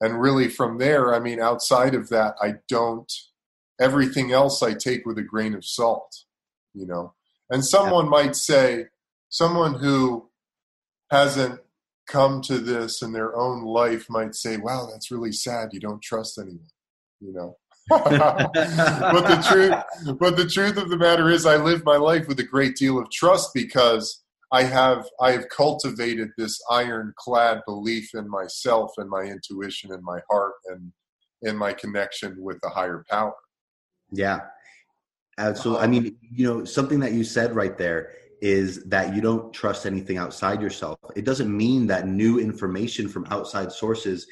[0.00, 3.10] And really from there, I mean, outside of that, I don't,
[3.80, 6.24] everything else I take with a grain of salt,
[6.74, 7.14] you know.
[7.48, 8.88] And someone might say,
[9.34, 10.30] someone who
[11.10, 11.58] hasn't
[12.06, 15.70] come to this in their own life might say, wow, that's really sad.
[15.72, 16.68] You don't trust anyone,
[17.20, 17.56] you know.
[17.90, 22.40] but the truth but the truth of the matter is I live my life with
[22.40, 28.30] a great deal of trust because I have I have cultivated this ironclad belief in
[28.30, 30.92] myself and my intuition and my heart and
[31.42, 33.34] in my connection with the higher power.
[34.10, 34.40] Yeah.
[35.36, 35.80] Absolutely.
[35.80, 35.90] I uh-huh.
[35.90, 40.18] mean, you know, something that you said right there is that you don't trust anything
[40.18, 40.98] outside yourself.
[41.16, 44.26] It doesn't mean that new information from outside sources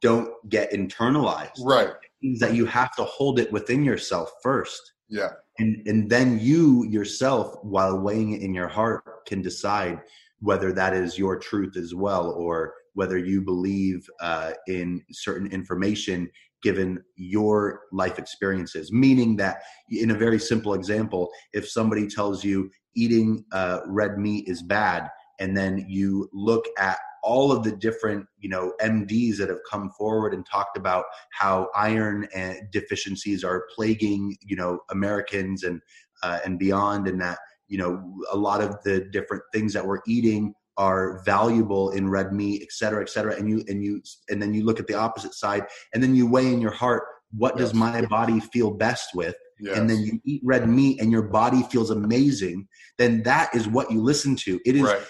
[0.00, 1.60] don't get internalized.
[1.62, 1.88] Right.
[1.88, 4.92] It means that you have to hold it within yourself first.
[5.08, 5.30] Yeah.
[5.58, 10.00] And and then you yourself, while weighing it in your heart, can decide
[10.38, 16.30] whether that is your truth as well, or whether you believe uh, in certain information
[16.62, 18.92] given your life experiences.
[18.92, 24.48] Meaning that, in a very simple example, if somebody tells you eating uh, red meat
[24.48, 29.48] is bad, and then you look at all of the different you know mds that
[29.48, 32.26] have come forward and talked about how iron
[32.72, 35.80] deficiencies are plaguing you know americans and
[36.22, 37.38] uh, and beyond and that
[37.68, 42.32] you know a lot of the different things that we're eating are valuable in red
[42.32, 43.34] meat et cetera et cetera.
[43.36, 46.26] And you and you and then you look at the opposite side and then you
[46.26, 47.04] weigh in your heart
[47.36, 47.68] what yes.
[47.68, 49.76] does my body feel best with yes.
[49.76, 52.66] and then you eat red meat and your body feels amazing
[52.98, 55.02] then that is what you listen to it is right.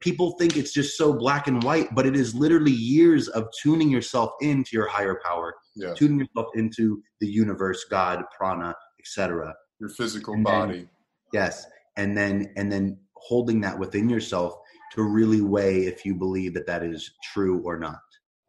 [0.00, 3.90] people think it's just so black and white but it is literally years of tuning
[3.90, 5.96] yourself into your higher power yes.
[5.96, 10.90] tuning yourself into the universe god prana etc your physical and body then,
[11.32, 14.54] yes and then and then holding that within yourself
[14.92, 18.00] to really weigh if you believe that that is true or not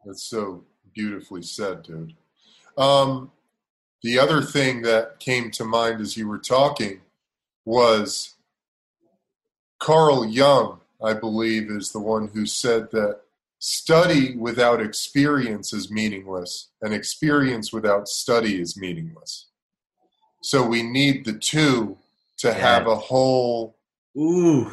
[0.04, 2.14] that's so beautifully said dude
[2.78, 3.32] um,
[4.02, 7.00] the other thing that came to mind as you were talking
[7.64, 8.34] was
[9.78, 13.20] Carl Jung, I believe, is the one who said that
[13.58, 19.46] study without experience is meaningless, and experience without study is meaningless.
[20.42, 21.98] So we need the two
[22.38, 23.76] to have a whole,
[24.16, 24.70] ooh,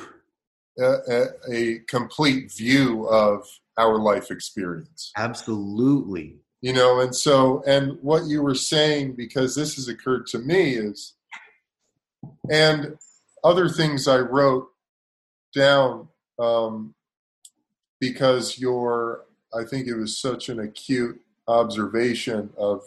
[0.79, 3.47] a, a, a complete view of
[3.77, 5.11] our life experience.
[5.17, 10.39] Absolutely you know and so and what you were saying because this has occurred to
[10.39, 11.13] me is
[12.49, 12.97] and
[13.43, 14.67] other things i wrote
[15.53, 16.07] down
[16.39, 16.95] um,
[17.99, 22.81] because your i think it was such an acute observation of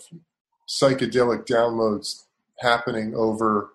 [0.68, 2.24] psychedelic downloads
[2.58, 3.70] happening over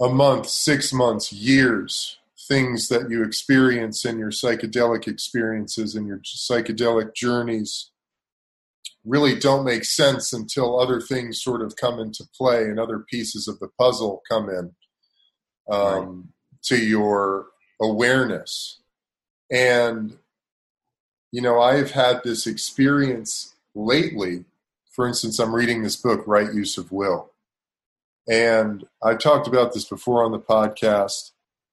[0.00, 6.18] a month six months years things that you experience in your psychedelic experiences and your
[6.18, 7.90] psychedelic journeys
[9.04, 13.48] really don't make sense until other things sort of come into play and other pieces
[13.48, 14.72] of the puzzle come in
[15.70, 16.62] um, right.
[16.64, 17.46] to your
[17.80, 18.80] awareness.
[19.50, 20.18] And,
[21.32, 24.44] you know, I've had this experience lately
[25.00, 27.30] for instance, I'm reading this book, Right Use of Will.
[28.28, 31.30] And I've talked about this before on the podcast,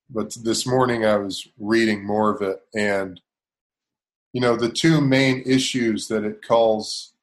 [0.09, 2.61] but this morning I was reading more of it.
[2.75, 3.19] And,
[4.37, 7.13] you know, the two main issues that it calls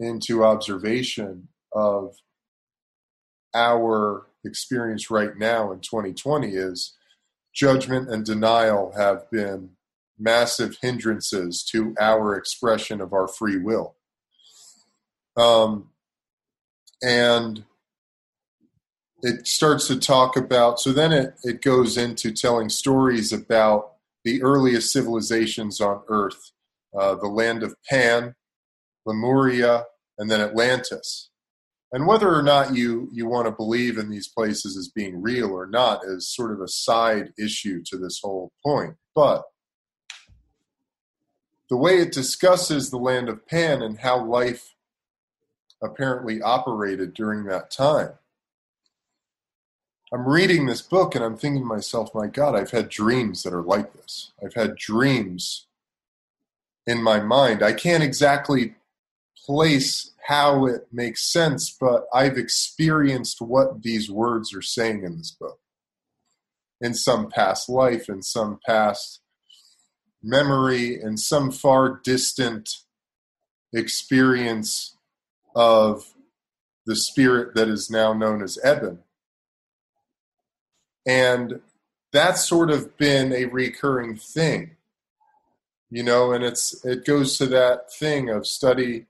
[0.00, 2.16] into observation of
[3.54, 6.96] our experience right now in 2020 is
[7.54, 9.72] judgment and denial have been
[10.18, 13.96] massive hindrances to our expression of our free will.
[15.36, 15.90] Um,
[17.02, 17.62] and
[19.20, 23.91] it starts to talk about, so then it, it goes into telling stories about
[24.24, 26.52] the earliest civilizations on Earth
[26.98, 28.34] uh, the land of Pan,
[29.06, 29.84] Lemuria,
[30.18, 31.30] and then Atlantis.
[31.90, 35.50] And whether or not you, you want to believe in these places as being real
[35.50, 38.96] or not is sort of a side issue to this whole point.
[39.14, 39.42] But
[41.68, 44.74] the way it discusses the land of Pan and how life
[45.82, 48.12] apparently operated during that time.
[50.12, 53.54] I'm reading this book and I'm thinking to myself, my God, I've had dreams that
[53.54, 54.32] are like this.
[54.44, 55.66] I've had dreams
[56.86, 57.62] in my mind.
[57.62, 58.74] I can't exactly
[59.46, 65.30] place how it makes sense, but I've experienced what these words are saying in this
[65.30, 65.58] book.
[66.80, 69.20] In some past life, in some past
[70.22, 72.68] memory, in some far distant
[73.72, 74.94] experience
[75.56, 76.12] of
[76.84, 78.98] the spirit that is now known as Eben.
[81.06, 81.60] And
[82.12, 84.76] that's sort of been a recurring thing,
[85.90, 89.06] you know, and it's it goes to that thing of study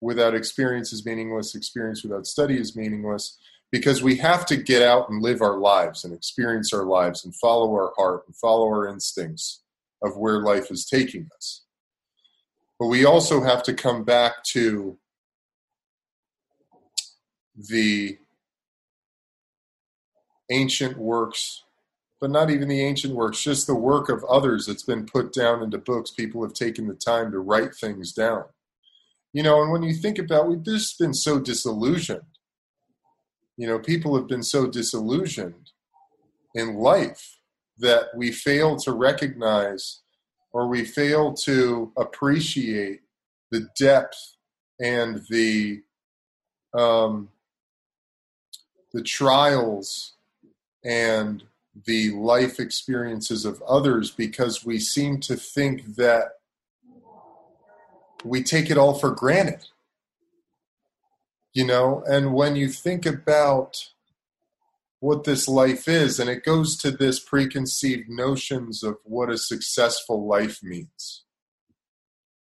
[0.00, 3.38] without experience is meaningless, experience without study is meaningless,
[3.72, 7.34] because we have to get out and live our lives and experience our lives and
[7.34, 9.62] follow our heart and follow our instincts
[10.02, 11.62] of where life is taking us.
[12.78, 14.98] But we also have to come back to
[17.56, 18.18] the
[20.50, 21.62] ancient works,
[22.20, 25.62] but not even the ancient works, just the work of others that's been put down
[25.62, 26.10] into books.
[26.10, 28.44] People have taken the time to write things down.
[29.32, 32.22] You know, and when you think about we've just been so disillusioned.
[33.56, 35.70] You know, people have been so disillusioned
[36.54, 37.38] in life
[37.78, 40.00] that we fail to recognize
[40.52, 43.00] or we fail to appreciate
[43.50, 44.36] the depth
[44.80, 45.82] and the
[46.72, 47.28] um,
[48.92, 50.13] the trials
[50.84, 51.42] and
[51.86, 56.34] the life experiences of others because we seem to think that
[58.24, 59.66] we take it all for granted.
[61.52, 63.90] You know, and when you think about
[65.00, 70.26] what this life is, and it goes to this preconceived notions of what a successful
[70.26, 71.24] life means,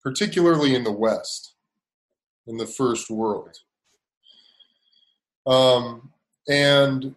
[0.03, 1.55] particularly in the West,
[2.47, 3.57] in the first world.
[5.47, 6.13] Um,
[6.49, 7.15] and,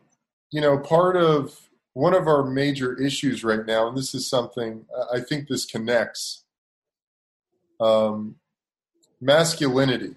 [0.51, 4.85] you know, part of one of our major issues right now, and this is something
[5.11, 6.43] I think this connects
[7.79, 8.35] um,
[9.19, 10.15] masculinity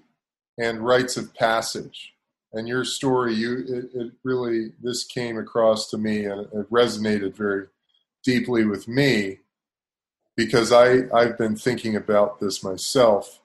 [0.59, 2.14] and rites of passage.
[2.53, 7.35] And your story, you it, it really this came across to me and it resonated
[7.35, 7.66] very
[8.24, 9.39] deeply with me
[10.37, 13.41] because I, I've been thinking about this myself.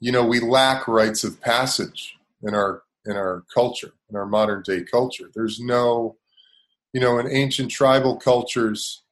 [0.00, 4.62] You know, we lack rites of passage in our in our culture, in our modern
[4.62, 5.30] day culture.
[5.34, 6.16] There's no,
[6.92, 9.02] you know, in ancient tribal cultures,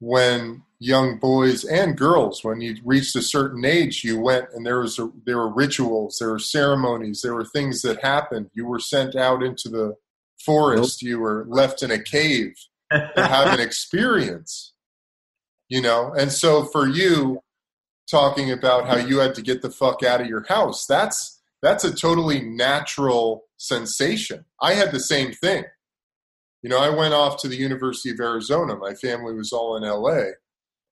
[0.00, 4.80] when young boys and girls, when you reached a certain age, you went and there
[4.80, 8.50] was a, there were rituals, there were ceremonies, there were things that happened.
[8.52, 9.94] You were sent out into the
[10.44, 12.54] forest, you were left in a cave
[12.90, 14.72] to have an experience,
[15.68, 16.12] you know.
[16.18, 17.40] And so for you,
[18.10, 21.84] talking about how you had to get the fuck out of your house, that's that's
[21.84, 24.44] a totally natural sensation.
[24.60, 25.64] I had the same thing.
[26.62, 28.76] You know, I went off to the University of Arizona.
[28.76, 30.32] My family was all in LA.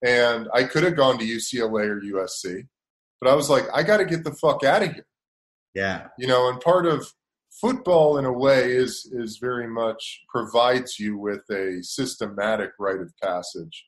[0.05, 2.67] And I could have gone to UCLA or USC,
[3.21, 5.07] but I was like, I got to get the fuck out of here.
[5.75, 6.09] Yeah.
[6.19, 7.13] You know, and part of
[7.61, 13.13] football in a way is is very much provides you with a systematic rite of
[13.23, 13.87] passage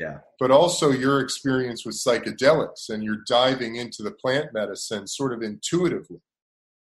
[0.00, 0.18] yeah.
[0.40, 5.42] But also your experience with psychedelics and you're diving into the plant medicine sort of
[5.42, 6.20] intuitively.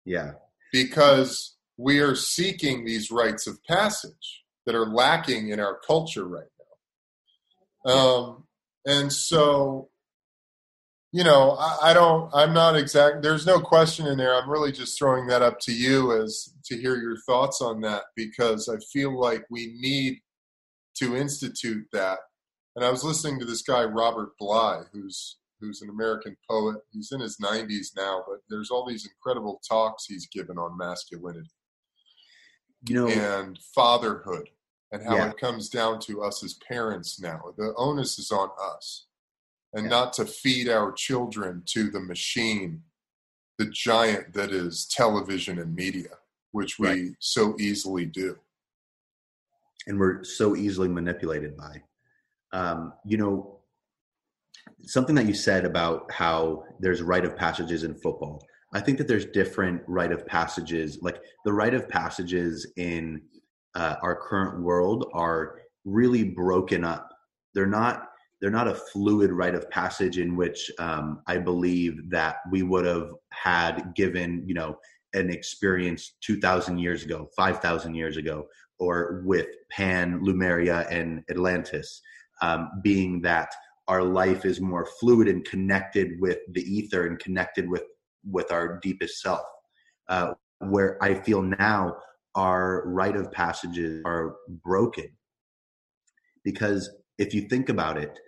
[0.04, 0.32] Yeah.
[0.72, 6.48] Because we are seeking these rites of passage that are lacking in our culture right
[7.86, 7.92] now.
[7.92, 8.44] Um,
[8.84, 9.88] and so,
[11.12, 14.34] you know, I, I don't, I'm not exact, there's no question in there.
[14.34, 18.02] I'm really just throwing that up to you as to hear your thoughts on that
[18.16, 20.18] because I feel like we need
[20.96, 22.18] to institute that
[22.78, 26.76] and I was listening to this guy Robert Bly, who's who's an American poet.
[26.92, 31.50] He's in his 90s now, but there's all these incredible talks he's given on masculinity
[32.88, 34.50] You know, and fatherhood
[34.92, 35.30] and how Yeah.
[35.30, 37.52] it comes down to us as parents now.
[37.56, 39.08] The onus is on us
[39.72, 39.90] and Yeah.
[39.90, 42.84] not to feed our children to the machine,
[43.56, 46.20] the giant that is television and media,
[46.52, 47.16] which we Right.
[47.18, 48.38] so easily do.
[49.88, 51.82] and we're so easily manipulated by.
[52.52, 53.58] Um, you know,
[54.82, 58.42] something that you said about how there's rite of passages in football.
[58.72, 60.98] I think that there's different rite of passages.
[61.00, 63.22] Like the rite of passages in
[63.74, 67.10] uh, our current world are really broken up.
[67.54, 68.04] They're not.
[68.40, 72.84] They're not a fluid rite of passage in which um, I believe that we would
[72.84, 74.78] have had given, you know,
[75.12, 78.46] an experience 2,000 years ago, 5,000 years ago,
[78.78, 82.00] or with Pan, Lemuria, and Atlantis,
[82.40, 83.52] um, being that
[83.88, 87.84] our life is more fluid and connected with the ether and connected with
[88.30, 89.40] with our deepest self.
[90.08, 91.96] Uh, where I feel now
[92.34, 95.08] our rite of passages are broken,
[96.44, 98.18] because if you think about it,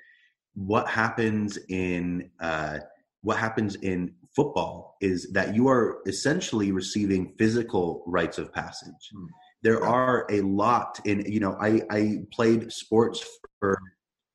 [0.54, 2.78] what happens in uh,
[3.22, 9.10] what happens in football is that you are essentially receiving physical rites of passage.
[9.12, 9.26] Hmm.
[9.62, 13.24] There are a lot in you know I I played sports
[13.58, 13.78] for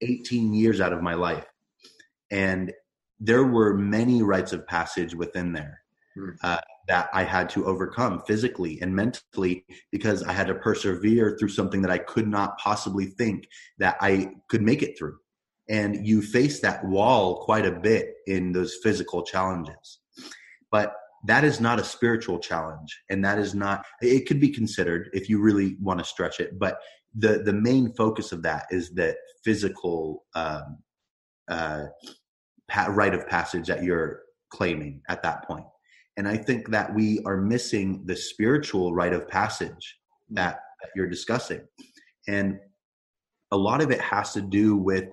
[0.05, 1.45] 18 years out of my life,
[2.31, 2.71] and
[3.19, 5.81] there were many rites of passage within there.
[6.15, 6.29] Hmm.
[6.41, 11.49] Uh, that I had to overcome physically and mentally because I had to persevere through
[11.49, 13.47] something that I could not possibly think
[13.79, 15.17] that I could make it through
[15.67, 19.99] and you face that wall quite a bit in those physical challenges
[20.71, 20.93] but
[21.27, 25.27] that is not a spiritual challenge and that is not it could be considered if
[25.27, 26.77] you really want to stretch it but
[27.17, 30.77] the the main focus of that is that physical um,
[31.47, 31.85] uh,
[32.69, 35.65] pa- rite of passage that you're claiming at that point.
[36.17, 39.97] And i think that we are missing the spiritual rite of passage
[40.31, 41.61] that, that you're discussing.
[42.27, 42.57] And
[43.51, 45.05] a lot of it has to do with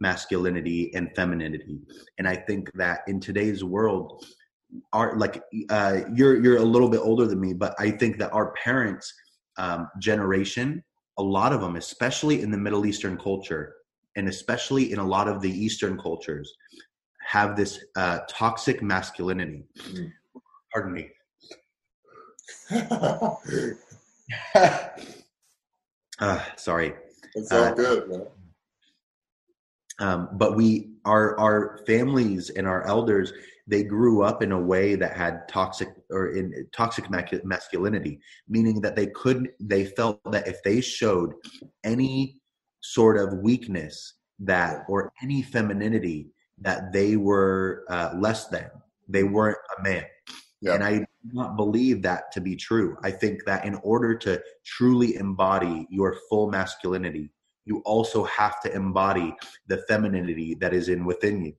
[0.00, 1.80] masculinity and femininity.
[2.18, 4.24] And i think that in today's world
[4.92, 8.30] our like uh you're you're a little bit older than me but i think that
[8.32, 9.12] our parents
[9.56, 10.82] um generation
[11.18, 13.74] a lot of them especially in the middle eastern culture
[14.16, 16.52] and especially in a lot of the eastern cultures
[17.26, 20.12] have this uh toxic masculinity Mm.
[20.72, 21.10] pardon me
[26.20, 26.94] uh, sorry
[27.34, 28.26] it's all good, man.
[30.00, 33.32] um, but we our our families and our elders
[33.68, 37.06] they grew up in a way that had toxic or in toxic
[37.44, 41.34] masculinity meaning that they couldn't they felt that if they showed
[41.84, 42.40] any
[42.80, 46.28] sort of weakness that or any femininity
[46.60, 48.68] that they were uh, less than.
[49.08, 50.04] They weren't a man.
[50.60, 50.74] Yeah.
[50.74, 52.96] and i do not believe that to be true.
[53.04, 57.30] I think that in order to truly embody your full masculinity
[57.64, 59.34] you also have to embody
[59.66, 61.52] the femininity that is in within you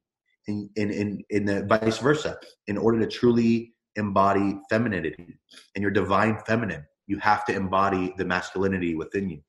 [0.50, 2.38] in in in, in the vice versa
[2.68, 5.38] in order to truly embody femininity
[5.76, 9.40] and your divine feminine you have to embody the masculinity within you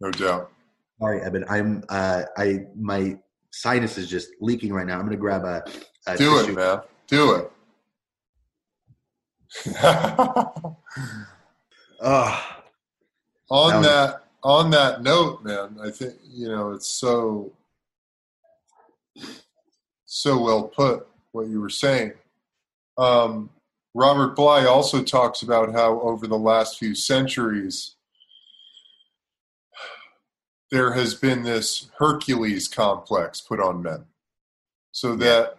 [0.00, 0.50] No doubt.
[1.00, 3.00] sorry Eben i'm uh i my
[3.52, 5.56] sinus is just leaking right now i'm gonna grab a,
[6.06, 6.52] a Do tissue.
[6.52, 6.78] it, man.
[7.08, 7.46] Do it.
[12.00, 12.42] Ugh.
[13.50, 17.52] on That was- that on that note, man, I think you know it's so
[20.12, 22.12] so well put what you were saying.
[22.98, 23.48] Um,
[23.94, 27.94] Robert Bly also talks about how over the last few centuries
[30.72, 34.06] there has been this Hercules complex put on men,
[34.90, 35.58] so that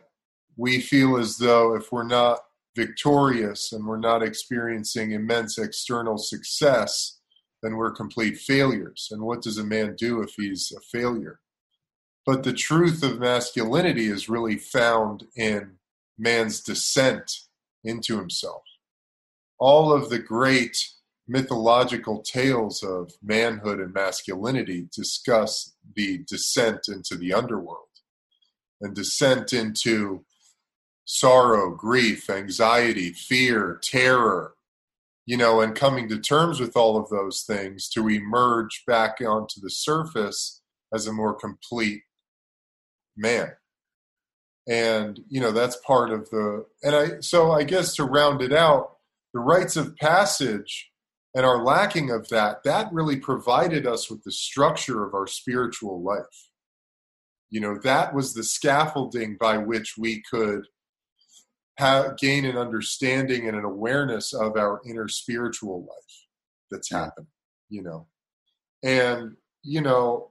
[0.57, 2.39] we feel as though if we're not
[2.75, 7.19] victorious and we're not experiencing immense external success,
[7.63, 9.07] then we're complete failures.
[9.11, 11.39] And what does a man do if he's a failure?
[12.25, 15.77] But the truth of masculinity is really found in
[16.17, 17.31] man's descent
[17.83, 18.61] into himself.
[19.59, 20.77] All of the great
[21.27, 27.87] mythological tales of manhood and masculinity discuss the descent into the underworld
[28.81, 30.25] and descent into
[31.05, 34.53] sorrow, grief, anxiety, fear, terror,
[35.25, 39.59] you know, and coming to terms with all of those things to emerge back onto
[39.61, 40.61] the surface
[40.93, 42.01] as a more complete
[43.17, 43.51] man.
[44.67, 48.53] And, you know, that's part of the, and I, so I guess to round it
[48.53, 48.97] out,
[49.33, 50.91] the rites of passage
[51.33, 56.03] and our lacking of that, that really provided us with the structure of our spiritual
[56.03, 56.49] life.
[57.49, 60.67] You know, that was the scaffolding by which we could
[61.77, 66.27] have, gain an understanding and an awareness of our inner spiritual life
[66.69, 67.27] that's happening,
[67.69, 68.07] you know.
[68.83, 70.30] And, you know,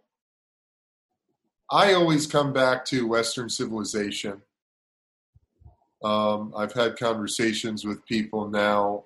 [1.71, 4.43] I always come back to Western civilization.
[6.03, 9.05] Um, I've had conversations with people now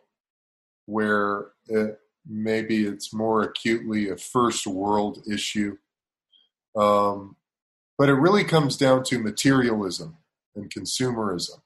[0.87, 5.77] where it, maybe it's more acutely a first world issue.
[6.75, 7.37] Um,
[7.99, 10.17] but it really comes down to materialism
[10.57, 11.61] and consumerism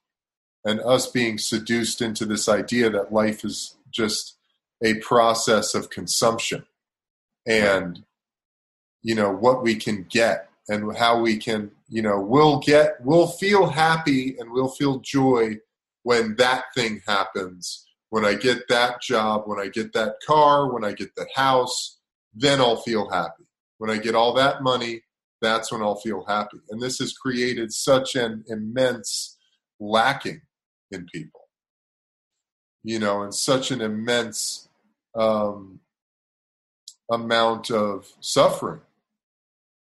[0.64, 4.36] and us being seduced into this idea that life is just
[4.82, 6.64] a process of consumption
[7.46, 8.04] and
[9.02, 13.26] you know what we can get and how we can you know we'll get we'll
[13.26, 15.56] feel happy and we'll feel joy
[16.02, 17.84] when that thing happens.
[18.10, 21.98] When i get that job when i get that car when i get that house
[22.34, 23.44] then i'll feel happy.
[23.78, 25.02] When i get all that money
[25.40, 26.58] that's when i'll feel happy.
[26.70, 29.36] And this has created such an immense
[29.80, 30.42] lacking
[30.90, 31.42] in people.
[32.82, 34.68] You know and such an immense
[35.14, 35.80] um,
[37.10, 38.80] amount of suffering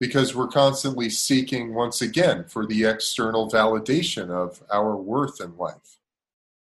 [0.03, 5.93] because we're constantly seeking once again for the external validation of our worth in life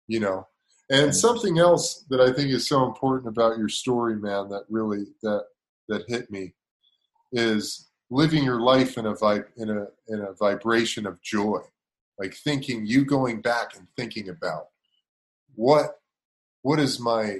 [0.07, 0.47] you know?
[0.89, 5.05] And something else that i think is so important about your story man that really
[5.23, 5.45] that
[5.87, 6.53] that hit me
[7.31, 11.61] is living your life in a vi- in a in a vibration of joy.
[12.19, 14.67] Like thinking you going back and thinking about
[15.55, 15.99] what
[16.61, 17.39] what is my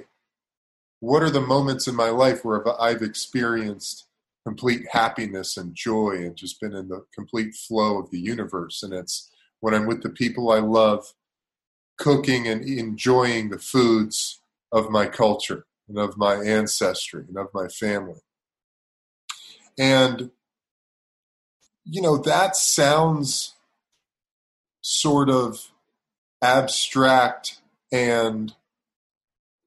[1.00, 4.06] what are the moments in my life where I've experienced
[4.44, 8.82] complete happiness and joy and just been in the complete flow of the universe.
[8.82, 9.30] And it's
[9.60, 11.14] when I'm with the people I love
[11.96, 14.40] cooking and enjoying the foods
[14.70, 18.20] of my culture and of my ancestry and of my family.
[19.78, 20.30] And
[21.84, 23.54] you know that sounds
[24.80, 25.70] sort of
[26.42, 28.54] abstract and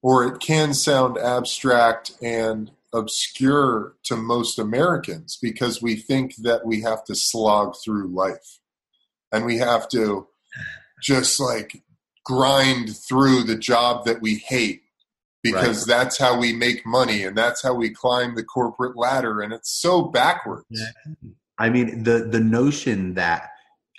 [0.02, 6.80] or it can sound abstract and obscure to most Americans because we think that we
[6.80, 8.60] have to slog through life
[9.32, 10.26] and we have to
[11.02, 11.82] just like
[12.24, 14.82] grind through the job that we hate
[15.42, 15.98] because right.
[15.98, 19.70] that's how we make money and that's how we climb the corporate ladder and it's
[19.70, 20.66] so backwards.
[21.58, 23.50] I mean the the notion that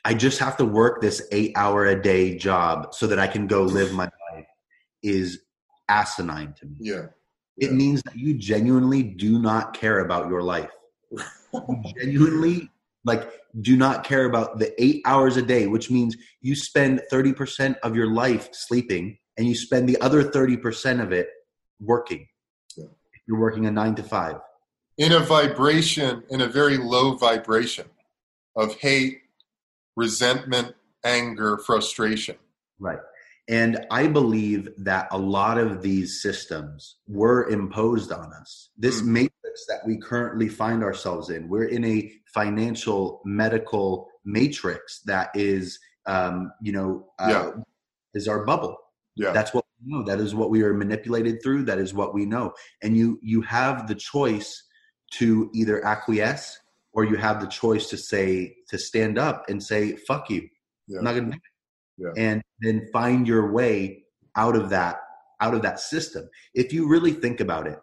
[0.06, 3.48] I just have to work this eight hour a day job so that I can
[3.48, 4.46] go live my life
[5.04, 5.40] is
[5.88, 6.76] asinine to me.
[6.80, 7.08] Yeah.
[7.60, 10.70] It means that you genuinely do not care about your life.
[11.12, 12.70] you genuinely
[13.06, 13.32] like
[13.62, 17.96] do not care about the eight hours a day, which means you spend 30% of
[17.96, 21.30] your life sleeping and you spend the other 30% of it
[21.80, 22.28] working.
[22.78, 22.86] Yeah.
[23.28, 24.36] You're working a nine to five.
[24.98, 27.86] In a vibration, in a very low vibration
[28.56, 29.22] of hate,
[29.96, 32.36] resentment, anger, frustration.
[32.80, 33.00] Right.
[33.50, 38.70] And I believe that a lot of these systems were imposed on us.
[38.78, 39.14] This mm-hmm.
[39.14, 45.80] matrix that we currently find ourselves in, we're in a financial, medical matrix that is,
[46.06, 47.64] um, you know, uh, yeah.
[48.14, 48.78] is our bubble.
[49.16, 49.32] Yeah.
[49.32, 50.04] That's what we know.
[50.04, 51.64] That is what we are manipulated through.
[51.64, 52.54] That is what we know.
[52.84, 54.64] And you you have the choice
[55.14, 56.60] to either acquiesce
[56.94, 60.48] or you have the choice to say to stand up and say fuck you
[60.88, 61.00] yeah.
[61.00, 61.42] i'm not gonna do it.
[61.98, 62.24] yeah.
[62.24, 64.04] and then find your way
[64.36, 65.02] out of that
[65.42, 67.80] out of that system if you really think about it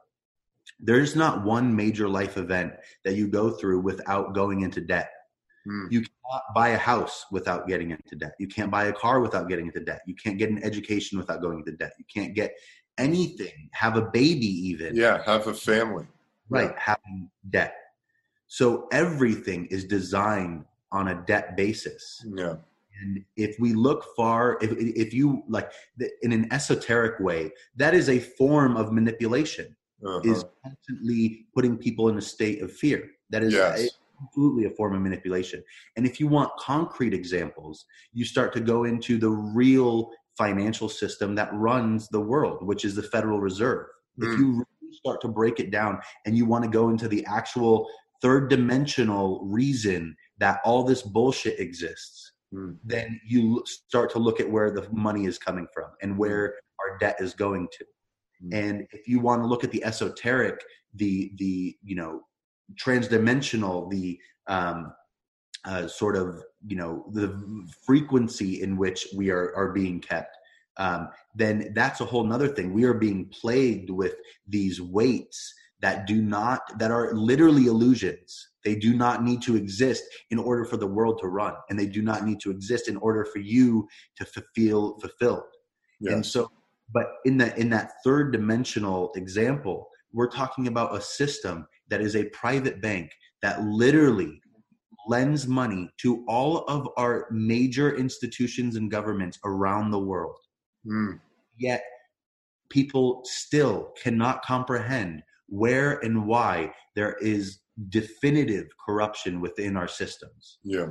[0.80, 2.72] there's not one major life event
[3.04, 5.10] that you go through without going into debt
[5.66, 5.86] mm.
[5.90, 9.48] you cannot buy a house without getting into debt you can't buy a car without
[9.48, 12.54] getting into debt you can't get an education without going into debt you can't get
[12.98, 16.06] anything have a baby even yeah have a family
[16.50, 16.80] right yeah.
[16.94, 17.74] having debt
[18.46, 22.24] so everything is designed on a debt basis.
[22.26, 22.56] Yeah.
[23.02, 25.70] And if we look far, if if you like
[26.22, 29.76] in an esoteric way, that is a form of manipulation.
[30.04, 30.20] Uh-huh.
[30.24, 33.10] Is constantly putting people in a state of fear.
[33.30, 33.88] That is yes.
[34.22, 35.64] absolutely a form of manipulation.
[35.96, 41.34] And if you want concrete examples, you start to go into the real financial system
[41.36, 43.86] that runs the world, which is the Federal Reserve.
[44.20, 44.32] Mm.
[44.32, 47.24] If you really start to break it down and you want to go into the
[47.26, 47.88] actual
[48.22, 52.76] third dimensional reason that all this bullshit exists, mm.
[52.84, 56.98] then you start to look at where the money is coming from and where our
[56.98, 57.84] debt is going to.
[58.44, 58.54] Mm.
[58.54, 60.62] And if you want to look at the esoteric,
[60.94, 62.22] the the you know
[62.74, 64.92] transdimensional, the um,
[65.66, 70.36] uh, sort of you know the frequency in which we are are being kept
[70.78, 74.14] um, then that's a whole nother thing we are being plagued with
[74.46, 80.02] these weights that do not that are literally illusions They do not need to exist
[80.32, 82.96] in order for the world to run, and they do not need to exist in
[82.96, 83.86] order for you
[84.16, 85.44] to feel fulfilled.
[86.00, 86.12] Yes.
[86.12, 86.50] And so,
[86.92, 92.16] but in that in that third dimensional example, we're talking about a system that is
[92.16, 94.40] a private bank that literally
[95.06, 100.40] lends money to all of our major institutions and governments around the world.
[100.84, 101.20] Mm.
[101.56, 101.84] Yet
[102.68, 110.58] people still cannot comprehend where and why there is definitive corruption within our systems.
[110.62, 110.88] Yeah.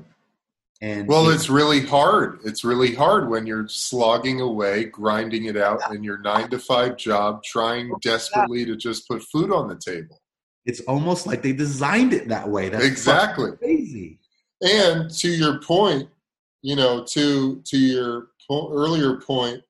[0.82, 2.40] And well, it's really hard.
[2.44, 6.98] It's really hard when you're slogging away, grinding it out in your nine to five
[6.98, 10.22] job, trying desperately to just put food on the table.
[10.66, 12.70] It's almost like they designed it that way.
[12.70, 14.20] That's exactly crazy.
[14.62, 16.10] And to your point,
[16.62, 19.62] you know, to to your po- earlier point,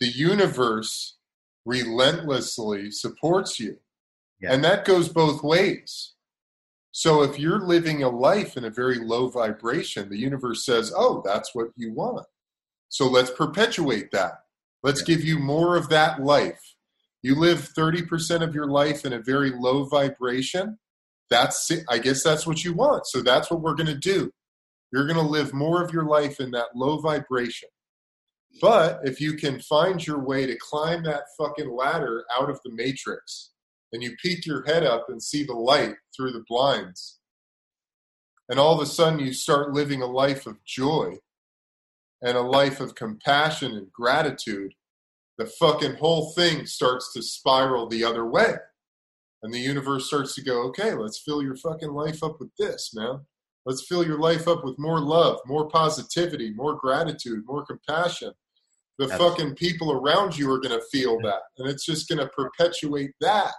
[0.00, 1.16] the universe
[1.64, 3.78] relentlessly supports you.
[4.40, 4.52] Yeah.
[4.52, 6.14] And that goes both ways.
[6.92, 11.22] So if you're living a life in a very low vibration, the universe says, oh,
[11.24, 12.26] that's what you want.
[12.88, 14.40] So let's perpetuate that.
[14.82, 15.14] Let's yeah.
[15.14, 16.74] give you more of that life.
[17.22, 20.78] You live 30% of your life in a very low vibration.
[21.30, 21.84] That's it.
[21.88, 23.06] I guess that's what you want.
[23.06, 24.32] So that's what we're going to do.
[24.92, 27.68] You're going to live more of your life in that low vibration.
[28.62, 32.72] But if you can find your way to climb that fucking ladder out of the
[32.72, 33.50] matrix
[33.92, 37.18] and you peek your head up and see the light through the blinds,
[38.48, 41.18] and all of a sudden you start living a life of joy
[42.22, 44.72] and a life of compassion and gratitude,
[45.36, 48.54] the fucking whole thing starts to spiral the other way.
[49.42, 52.92] And the universe starts to go, okay, let's fill your fucking life up with this,
[52.92, 53.20] man.
[53.64, 58.32] Let's fill your life up with more love, more positivity, more gratitude, more compassion.
[58.98, 62.26] The fucking people around you are going to feel that, and it's just going to
[62.28, 63.54] perpetuate that.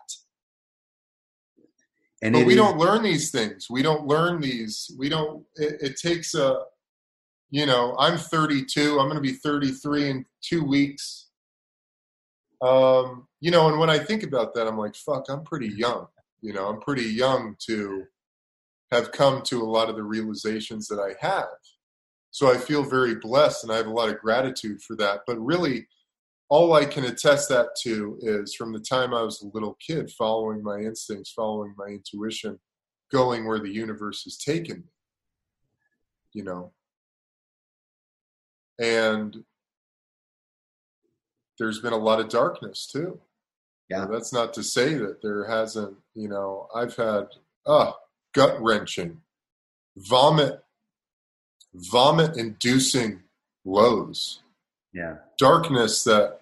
[2.22, 3.68] And but we is, don't learn these things.
[3.70, 4.92] We don't learn these.
[4.98, 5.46] We don't.
[5.56, 6.60] It, it takes a.
[7.52, 9.00] You know, I'm 32.
[9.00, 11.30] I'm going to be 33 in two weeks.
[12.62, 16.08] Um, you know, and when I think about that, I'm like, fuck, I'm pretty young.
[16.42, 18.04] You know, I'm pretty young to
[18.92, 21.48] have come to a lot of the realizations that I have.
[22.32, 25.22] So I feel very blessed and I have a lot of gratitude for that.
[25.26, 25.88] But really,
[26.50, 30.12] all I can attest that to is from the time I was a little kid,
[30.12, 32.60] following my instincts, following my intuition,
[33.12, 34.84] going where the universe has taken me.
[36.34, 36.72] You know?
[38.80, 39.44] And
[41.60, 43.20] there's been a lot of darkness too.
[43.90, 44.06] Yeah.
[44.06, 47.28] that's not to say that there hasn't, you know, I've had,
[47.66, 47.96] ah,
[48.34, 49.22] gut wrenching,
[49.98, 50.64] vomit,
[51.74, 53.22] vomit inducing
[53.66, 54.42] lows.
[54.94, 55.16] Yeah.
[55.38, 56.42] Darkness that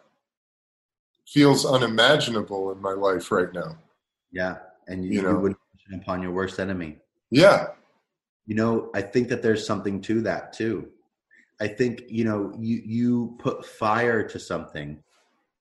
[1.27, 3.77] feels unimaginable in my life right now.
[4.31, 4.57] Yeah.
[4.87, 5.55] And you, you, know, you would
[5.93, 6.97] upon your worst enemy.
[7.29, 7.67] Yeah.
[8.45, 10.87] You know, I think that there's something to that too.
[11.59, 15.03] I think, you know, you you put fire to something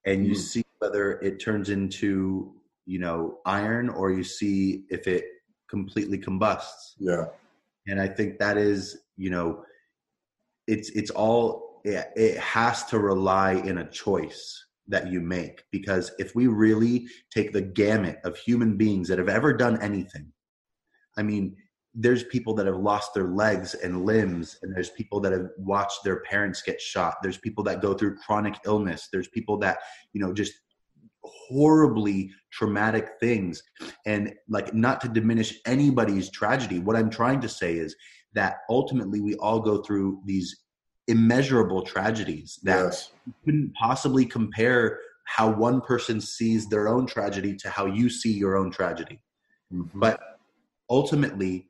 [0.04, 0.36] and you mm.
[0.36, 2.52] see whether it turns into,
[2.84, 5.24] you know, iron or you see if it
[5.68, 6.94] completely combusts.
[6.98, 7.24] Yeah.
[7.88, 9.64] And I think that is, you know,
[10.66, 15.62] it's it's all it, it has to rely in a choice that you make.
[15.72, 20.32] Because if we really take the gamut of human beings that have ever done anything,
[21.16, 21.56] I mean,
[21.94, 26.04] there's people that have lost their legs and limbs and there's people that have watched
[26.04, 27.16] their parents get shot.
[27.22, 29.08] There's people that go through chronic illness.
[29.10, 29.78] There's people that
[30.12, 30.52] you know just
[31.22, 33.62] horribly traumatic things.
[34.04, 37.96] And like not to diminish anybody's tragedy what i'm trying to say is
[38.36, 40.62] that ultimately we all go through these
[41.08, 43.10] immeasurable tragedies that yes.
[43.44, 48.56] couldn't possibly compare how one person sees their own tragedy to how you see your
[48.56, 49.20] own tragedy
[49.72, 49.98] mm-hmm.
[49.98, 50.20] but
[50.90, 51.68] ultimately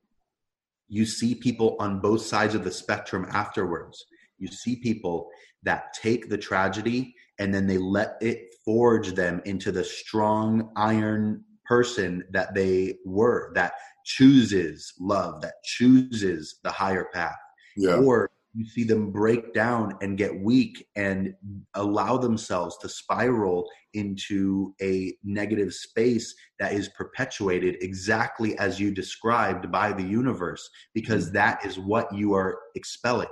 [0.88, 4.04] you see people on both sides of the spectrum afterwards
[4.38, 5.28] you see people
[5.62, 11.44] that take the tragedy and then they let it forge them into the strong iron
[11.64, 13.72] person that they were that
[14.06, 17.36] chooses love that chooses the higher path
[17.76, 17.96] yeah.
[17.96, 21.34] or you see them break down and get weak and
[21.74, 29.70] allow themselves to spiral into a negative space that is perpetuated exactly as you described
[29.70, 31.32] by the universe because mm.
[31.32, 33.28] that is what you are expelling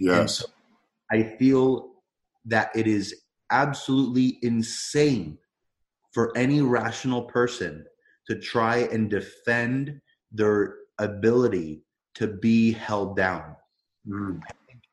[0.00, 0.46] yes so
[1.12, 1.92] i feel
[2.44, 3.14] that it is
[3.52, 5.38] absolutely insane
[6.12, 7.84] for any rational person
[8.30, 10.00] to try and defend
[10.30, 11.82] their ability
[12.14, 13.56] to be held down.
[14.06, 14.40] Mm.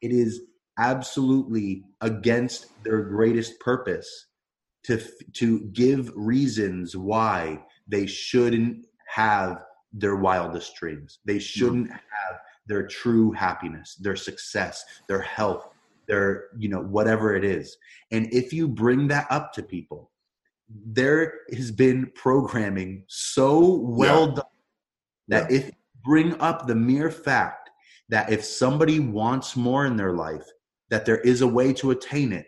[0.02, 0.42] It is
[0.80, 4.26] absolutely against their greatest purpose
[4.86, 5.00] to
[5.34, 11.20] to give reasons why they shouldn't have their wildest dreams.
[11.24, 15.70] They shouldn't have their true happiness, their success, their health,
[16.08, 17.78] their, you know, whatever it is.
[18.12, 20.10] And if you bring that up to people,
[20.70, 24.36] there has been programming so well Yeah.
[24.36, 24.44] done
[25.30, 25.72] that if you
[26.04, 27.70] bring up the mere fact
[28.10, 30.46] that if somebody wants more in their life,
[30.90, 32.48] that there is a way to attain it,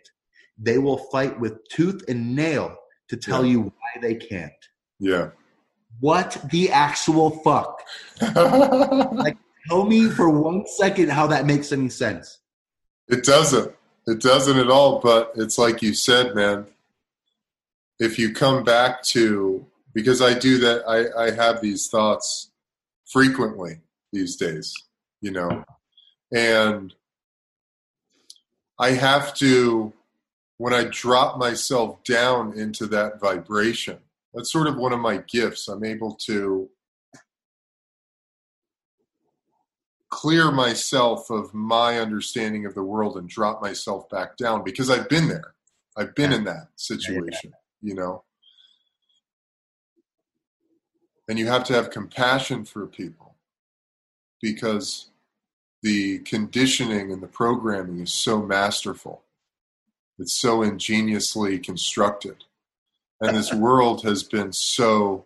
[0.57, 2.75] they will fight with tooth and nail
[3.09, 3.51] to tell Yeah.
[3.51, 4.51] you why they can't.
[4.99, 5.31] Yeah.
[5.99, 7.81] What the actual fuck?
[8.21, 9.37] Like,
[9.67, 12.39] tell me for one second how that makes any sense.
[13.09, 13.73] It doesn't.
[14.07, 14.99] It doesn't at all.
[14.99, 16.65] But it's like you said, man.
[17.99, 22.51] If you come back to, because I do that, I, I have these thoughts
[23.05, 23.81] frequently
[24.13, 24.73] these days,
[25.21, 25.63] you know,
[26.33, 26.93] and
[28.79, 29.93] I have to,
[30.57, 33.99] when I drop myself down into that vibration,
[34.33, 35.67] that's sort of one of my gifts.
[35.67, 36.69] I'm able to
[40.09, 45.09] clear myself of my understanding of the world and drop myself back down because I've
[45.09, 45.53] been there.
[45.97, 48.23] I've been in that situation, you know.
[51.27, 53.35] And you have to have compassion for people
[54.41, 55.09] because
[55.81, 59.23] the conditioning and the programming is so masterful.
[60.17, 62.45] It's so ingeniously constructed.
[63.21, 65.25] And this world has been so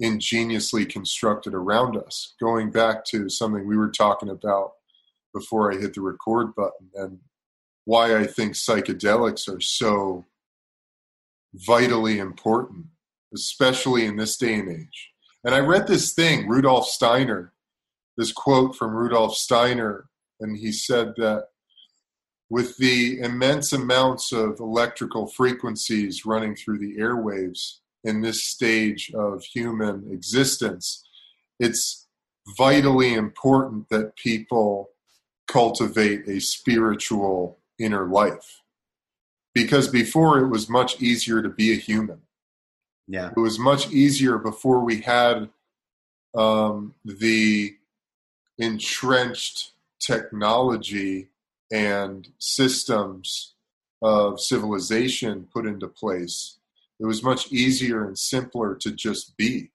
[0.00, 2.34] ingeniously constructed around us.
[2.40, 4.72] Going back to something we were talking about
[5.32, 7.18] before I hit the record button and
[7.84, 10.24] why I think psychedelics are so
[11.54, 12.86] vitally important,
[13.34, 15.10] especially in this day and age.
[15.44, 17.52] And I read this thing, Rudolf Steiner,
[18.16, 20.06] this quote from Rudolf Steiner,
[20.40, 21.48] and he said that
[22.50, 29.42] with the immense amounts of electrical frequencies running through the airwaves in this stage of
[29.42, 31.04] human existence,
[31.58, 32.06] it's
[32.56, 34.90] vitally important that people
[35.48, 38.60] cultivate a spiritual inner life.
[39.54, 42.22] Because before it was much easier to be a human.
[43.06, 43.30] Yeah.
[43.36, 45.50] It was much easier before we had
[46.34, 47.76] um, the
[48.58, 51.28] entrenched technology
[51.72, 53.54] and systems
[54.02, 56.58] of civilization put into place.
[57.00, 59.70] It was much easier and simpler to just be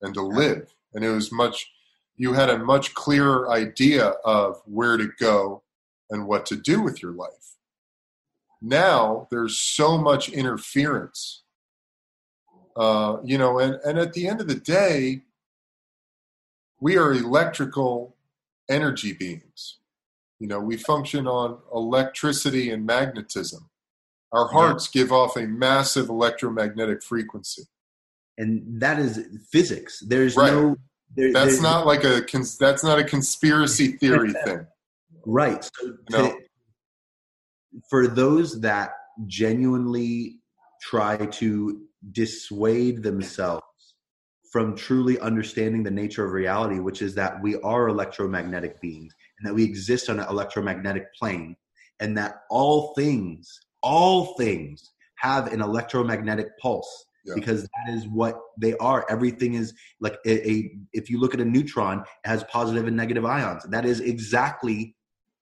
[0.00, 0.74] and to live.
[0.94, 1.70] And it was much,
[2.16, 5.62] you had a much clearer idea of where to go
[6.10, 7.56] and what to do with your life.
[8.62, 11.42] Now there's so much interference.
[12.76, 15.22] Uh, you know, and, and at the end of the day,
[16.80, 18.16] we are electrical
[18.70, 19.78] energy beings.
[20.38, 23.68] You know, we function on electricity and magnetism.
[24.32, 27.64] Our hearts give off a massive electromagnetic frequency.
[28.38, 29.20] And that is
[29.50, 30.00] physics.
[30.00, 30.52] There's Right.
[30.52, 30.76] no.
[31.14, 32.22] There, That's not like a
[32.58, 34.66] that's not a conspiracy theory thing.
[35.26, 35.62] Right.
[35.62, 36.38] So No.
[37.88, 38.92] For those that
[39.26, 40.38] genuinely
[40.80, 43.62] try to dissuade themselves
[44.52, 49.48] from truly understanding the nature of reality, which is that we are electromagnetic beings and
[49.48, 51.56] that we exist on an electromagnetic plane,
[52.00, 57.06] and that all things, all things have an electromagnetic pulse.
[57.24, 57.34] Yeah.
[57.36, 59.06] Because that is what they are.
[59.08, 60.72] Everything is like a, a.
[60.92, 63.62] If you look at a neutron, it has positive and negative ions.
[63.68, 64.96] That is exactly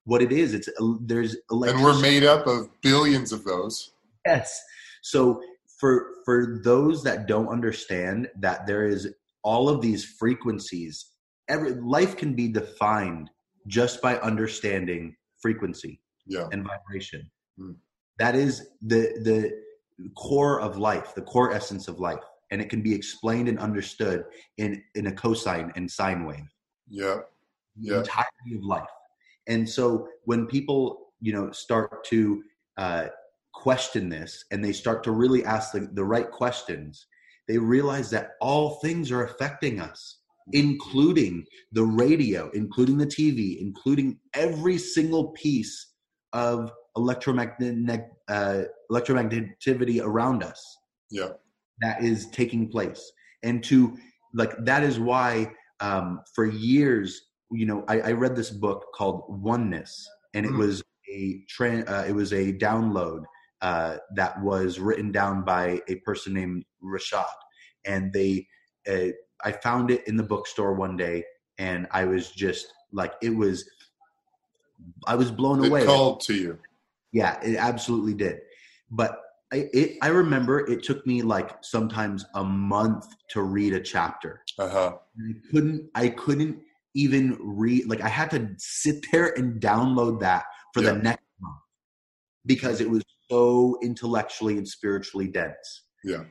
[0.05, 0.55] what it is.
[0.55, 0.69] It's
[1.01, 3.93] there's And we're made up of billions of those.
[4.27, 4.63] Yes.
[5.03, 5.41] So
[5.79, 11.07] for for those that don't understand that there is all of these frequencies,
[11.49, 13.31] every life can be defined
[13.67, 16.49] just by understanding frequency Yeah.
[16.53, 17.31] and vibration.
[17.59, 17.73] Hmm.
[18.19, 19.51] That is the the
[20.17, 22.21] core of life, the core essence of life,
[22.51, 24.25] and it can be explained and understood
[24.59, 26.49] in in a cosine and sine wave
[26.89, 27.21] Yeah.
[27.77, 27.95] yeah.
[27.95, 28.89] the entirety of life.
[29.51, 32.43] And so when people, you know, start to
[32.79, 33.07] uh,
[33.53, 37.07] question this and they start to really ask the, the right questions,
[37.49, 40.19] they realize that all things are affecting us,
[40.53, 45.95] including the radio, including the TV, including every single piece
[46.33, 50.61] of electromagnetic uh, electromagnetivity around us
[51.11, 51.31] Yeah.
[51.81, 53.13] that is taking place
[53.43, 53.97] and to
[54.35, 55.51] like that is why
[55.81, 60.59] um, for years you know I, I read this book called oneness and it Mm.
[60.59, 60.83] was
[61.13, 63.25] a tra- uh, it was a download
[63.63, 67.25] uh, that was written down by a person named Rasha
[67.85, 68.47] and they
[68.89, 69.09] uh,
[69.45, 71.25] i found it in the bookstore one day
[71.59, 73.69] and i was just like it was
[75.07, 76.59] i was blown away called to you.
[77.13, 78.41] yeah, it absolutely did.
[78.91, 79.19] But
[79.53, 84.43] I, it, I remember it took me like sometimes a month to read a chapter.
[84.59, 84.93] Uh-huh.
[85.19, 86.61] I couldn't I couldn't
[86.95, 90.45] even read like I had to sit there and download that
[90.75, 90.93] for Yeah.
[90.93, 91.57] the next month
[92.47, 95.85] because it was so intellectually and spiritually dense.
[96.05, 96.25] Yeah.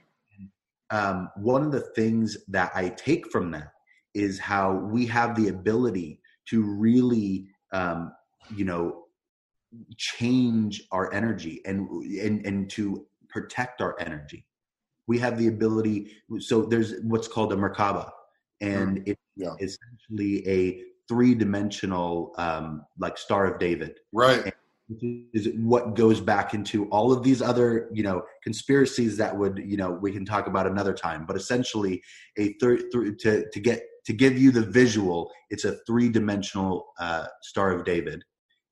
[0.92, 3.72] Um, one of the things that I take from that
[4.14, 6.20] is how we have the ability
[6.50, 8.12] to really, um,
[8.56, 9.06] you know,
[9.98, 14.46] change our energy and and and to protect our energy.
[15.08, 16.12] We have the ability.
[16.40, 18.10] So there's what's called a Merkaba,
[18.62, 19.56] and it Yeah.
[19.60, 24.54] essentially a three-dimensional, um, like Star of David Right.
[24.90, 25.04] which
[25.34, 29.78] is what goes back into all of these other you know conspiracies that would you
[29.78, 32.02] know we can talk about another time but essentially
[32.40, 37.28] a third th- to to get to give you the visual it's a three-dimensional uh,
[37.44, 38.24] star of david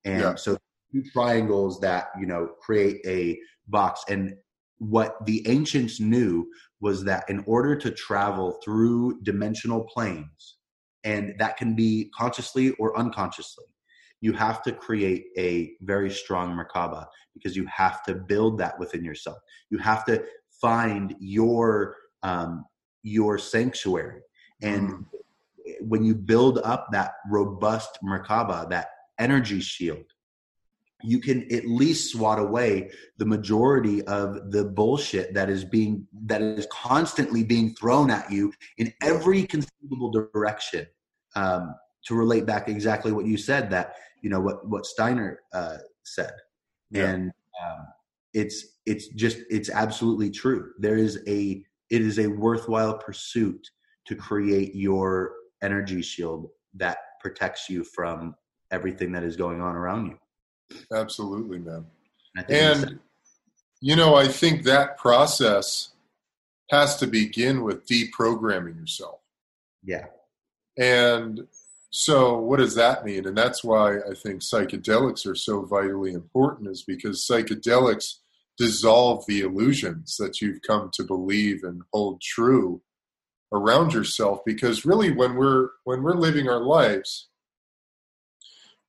[0.05, 0.35] and Yeah.
[0.35, 0.57] so
[0.91, 4.35] two triangles that you know create a box and
[4.79, 6.47] what the ancients knew
[6.81, 10.56] was that in order to travel through dimensional planes
[11.07, 13.65] and that can be consciously or unconsciously.
[14.19, 15.49] You have to create a
[15.81, 19.37] very strong merkaba because you have to build that within yourself.
[19.69, 20.23] You have to
[20.61, 22.65] find your um,
[23.03, 24.21] your sanctuary.
[24.61, 25.05] And Mm.
[25.91, 28.87] when you build up that robust merkaba that
[29.19, 30.07] energy shield
[31.03, 36.41] you can at least swat away the majority of the bullshit that is being that
[36.41, 40.85] is constantly being thrown at you in every conceivable direction
[41.41, 41.63] um,
[42.05, 43.87] to relate back exactly what you said that
[44.23, 46.33] you know what what steiner uh, said
[46.91, 47.09] Yeah.
[47.11, 47.21] and
[47.63, 47.81] um,
[48.33, 51.63] it's it's just it's absolutely true there is a
[51.95, 53.63] it is a worthwhile pursuit
[54.07, 55.31] to create your
[55.61, 56.49] energy shield
[56.83, 58.35] that protects you from
[58.71, 60.17] everything that is going on around you
[60.93, 61.85] Absolutely, man.
[62.37, 62.99] I think it's- And
[63.79, 65.93] you know, I think that process
[66.71, 69.19] has to begin with deprogramming yourself.
[69.83, 70.05] yeah
[70.77, 71.47] And
[71.91, 73.27] so, what does that mean?
[73.27, 78.15] And that's why I think psychedelics are so vitally important, is because psychedelics
[78.57, 82.81] dissolve the illusions that you've come to believe and hold true
[83.53, 84.39] around yourself.
[84.45, 87.29] Because really, when we're when we're living our lives,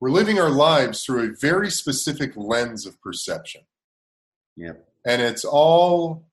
[0.01, 3.63] we're living our lives through a very specific lens of perception
[4.57, 4.89] Yep.
[5.07, 6.27] and it's all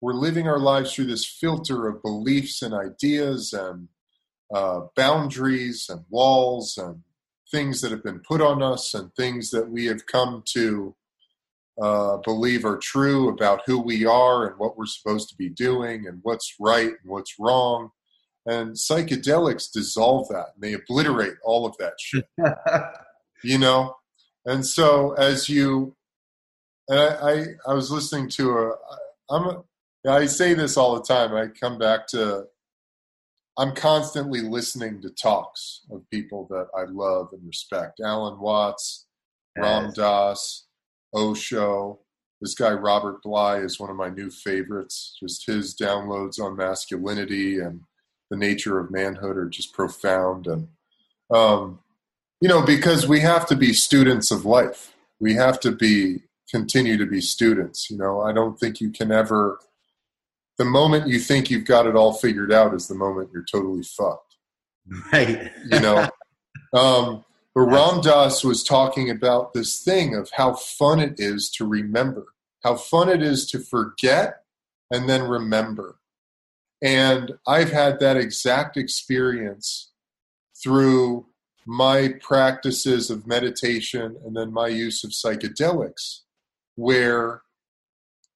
[0.00, 3.88] we're living our lives through this filter of beliefs and ideas and
[4.54, 7.02] uh, boundaries and walls and
[7.50, 10.94] things that have been put on us and things that we have come to
[11.82, 16.06] uh, believe are true about who we are and what we're supposed to be doing
[16.06, 17.90] and what's right and what's wrong.
[18.46, 22.26] And psychedelics dissolve that and they obliterate all of that shit
[23.42, 23.96] you know?
[24.46, 25.96] And so as you
[26.88, 28.72] and I, I i was listening to a
[29.30, 29.62] i'm a,
[30.06, 31.34] i say this all the time.
[31.34, 32.46] I come back to
[33.56, 38.00] i'm constantly listening to talks of people that i love and respect.
[38.00, 39.06] Alan watts
[39.56, 40.66] ram dass
[41.14, 41.98] osho.
[42.40, 45.16] This guy robert bly is one of my new favorites.
[45.20, 47.80] Just his downloads on masculinity and
[48.30, 50.46] the nature of manhood are just profound.
[50.46, 50.68] And
[51.30, 51.80] um,
[52.40, 54.94] you know because we have to be students of life.
[55.20, 58.20] We have to be continue to be students you know?
[58.20, 59.58] I don't think you can ever
[60.58, 63.82] the moment you think you've got it all figured out is the moment you're totally
[63.82, 64.36] fucked.
[65.12, 65.50] Right.
[65.70, 66.08] You know?
[66.72, 67.24] Um
[67.54, 72.26] but ram dass was talking about this thing of how fun it is to remember
[72.64, 74.42] how fun it is to forget
[74.90, 75.98] and then remember.
[76.82, 79.92] And i've had that exact experience
[80.60, 81.26] through
[81.66, 86.22] my practices of meditation and then my use of psychedelics
[86.74, 87.42] where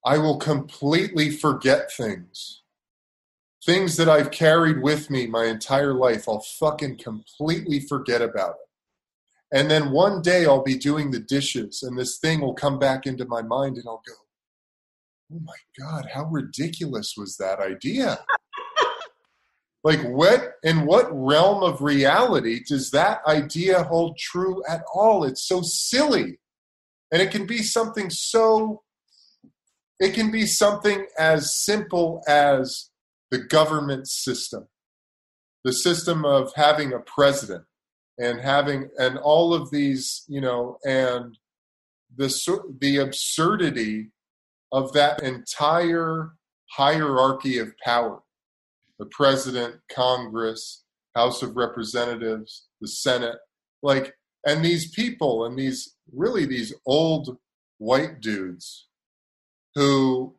[0.09, 2.63] I will completely forget things.
[3.67, 9.59] Things that I've carried with me my entire life, I'll fucking completely forget about it.
[9.59, 13.05] And then one day I'll be doing the dishes and this thing will come back
[13.05, 14.15] into my mind and I'll go,
[15.35, 18.25] oh my God, how ridiculous was that idea?
[19.85, 25.47] like what in what realm of reality does that idea hold true at all it's
[25.47, 26.41] so silly
[27.13, 28.83] and it can be something so
[30.01, 32.91] it can be something as simple as
[33.31, 34.69] the government system
[35.65, 37.65] the system of having a president
[38.19, 41.37] and having and all of these you know and
[42.17, 42.29] the
[42.81, 44.11] the absurdity
[44.73, 46.33] of that entire
[46.71, 48.21] hierarchy of power.
[48.99, 50.85] The president, Congress,
[51.15, 53.37] House of Representatives, the Senate,
[53.83, 54.15] like,
[54.47, 57.39] and these people and these really these old
[57.79, 58.88] white dudes
[59.79, 60.35] who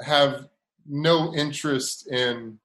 [0.00, 0.48] have
[0.86, 2.58] no interest in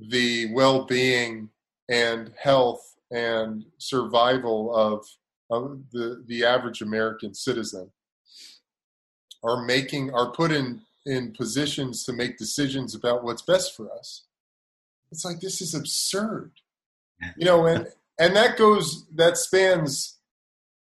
[0.00, 1.48] the well-being
[1.88, 5.06] and health and survival of,
[5.50, 7.92] of the, the average American citizen
[9.44, 14.24] are making are put in in positions to make decisions about what's best for us.
[15.12, 16.50] It's like this is absurd.
[17.36, 17.86] You know, and
[18.18, 20.18] and that goes that spans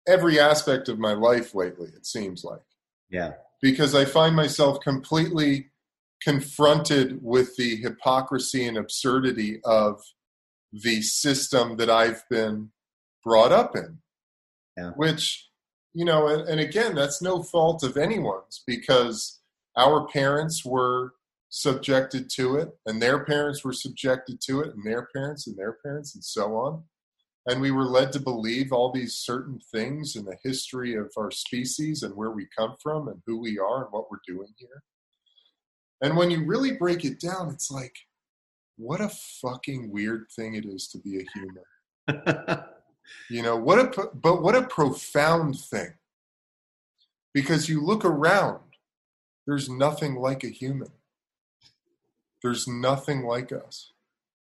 [0.07, 2.61] every aspect of my life lately, it seems like.
[3.11, 3.33] Yeah.
[3.61, 5.69] Because I find myself completely
[6.21, 10.01] confronted with the hypocrisy and absurdity of
[10.71, 12.71] the system that I've been
[13.23, 13.99] brought up in.
[14.77, 14.91] Yeah.
[14.95, 15.49] Which,
[15.93, 19.39] you know, and, and again, that's no fault of anyone's because
[19.75, 21.13] our parents were
[21.49, 25.73] subjected to it and their parents were subjected to it and their parents and their
[25.83, 26.83] parents and so on
[27.47, 31.31] and we were led to believe all these certain things in the history of our
[31.31, 34.83] species and where we come from and who we are and what we're doing here.
[36.01, 37.95] And when you really break it down, it's like,
[38.77, 42.63] what a fucking weird thing it is to be a human.
[43.29, 45.93] you know, what a, but what a profound thing.
[47.33, 48.59] Because you look around,
[49.47, 50.91] there's nothing like a human.
[52.43, 53.91] There's nothing like us.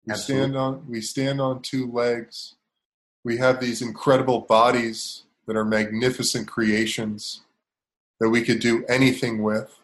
[0.06, 0.42] We Absolutely.
[0.44, 2.56] stand on we stand on two legs
[3.24, 7.42] we have these incredible bodies that are magnificent creations
[8.20, 9.78] that we could do anything with.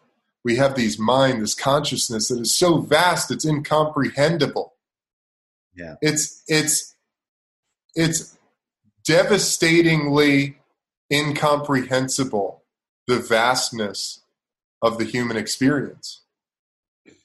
[0.45, 4.75] We have these mind, this consciousness that is so vast it's incomprehensible.
[5.75, 5.97] Yeah.
[6.01, 6.95] It's it's
[7.95, 8.39] it's
[9.05, 10.59] devastatingly
[11.13, 12.63] incomprehensible
[13.07, 14.21] the vastness
[14.83, 16.21] of the human experience.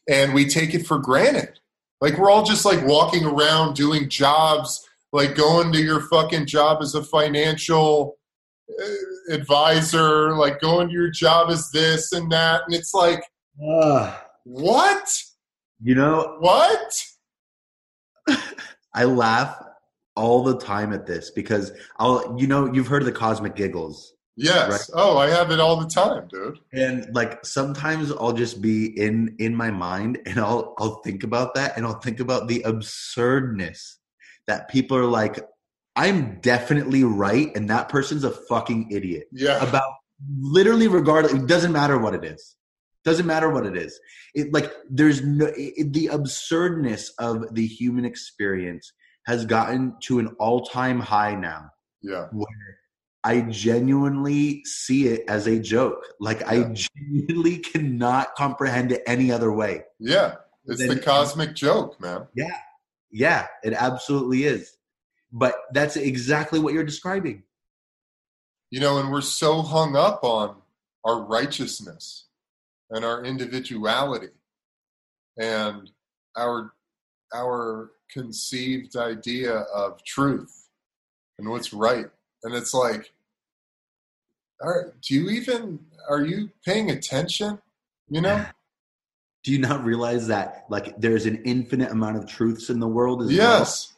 [0.09, 1.59] And we take it for granted.
[2.01, 6.81] Like we're all just like walking around doing jobs like going to your fucking job
[6.81, 8.17] as a financial
[8.69, 12.63] uh, advisor, like going to your job as this and that.
[12.65, 13.23] And it's like,
[13.63, 15.07] uh, what?
[15.81, 17.03] You know, what?
[18.95, 19.63] I laugh
[20.15, 24.15] all the time at this because I'll, you know, you've heard of the cosmic giggles.
[24.35, 24.71] Yes.
[24.71, 24.99] Right.
[24.99, 26.57] Oh, I have it all the time, dude.
[26.73, 31.53] And like sometimes I'll just be in in my mind and I'll I'll think about
[31.53, 33.99] that and I'll think about the absurdness
[34.47, 35.39] that people are like,
[35.95, 39.27] I'm definitely right, and that person's a fucking idiot.
[39.31, 39.63] Yeah.
[39.63, 39.91] About
[40.39, 42.55] literally regardless, it doesn't matter what it is.
[43.03, 43.99] Doesn't matter what it is.
[44.33, 48.93] It like there's no it, the absurdness of the human experience
[49.25, 51.69] has gotten to an all-time high now.
[52.01, 52.27] Yeah.
[52.31, 52.77] Where
[53.23, 56.05] I genuinely see it as a joke.
[56.19, 56.49] Like Yeah.
[56.49, 59.83] I genuinely cannot comprehend it any other way.
[59.99, 60.35] Yeah.
[60.65, 62.27] It's the cosmic joke, man.
[62.35, 62.55] Yeah,
[63.63, 64.75] it absolutely is.
[65.31, 67.43] But that's exactly what you're describing.
[68.71, 70.55] You know, and we're so hung up on
[71.05, 72.25] our righteousness
[72.89, 74.29] and our individuality
[75.37, 75.89] and
[76.35, 76.73] our
[77.35, 80.67] our conceived idea of truth
[81.39, 82.05] and what's right.
[82.43, 83.11] And it's like,
[84.61, 85.79] are, do you even
[86.09, 87.59] are you paying attention?
[88.09, 88.45] You know?
[89.43, 93.21] Do you not realize that like there's an infinite amount of truths in the world
[93.23, 93.59] as well?
[93.59, 93.93] yes.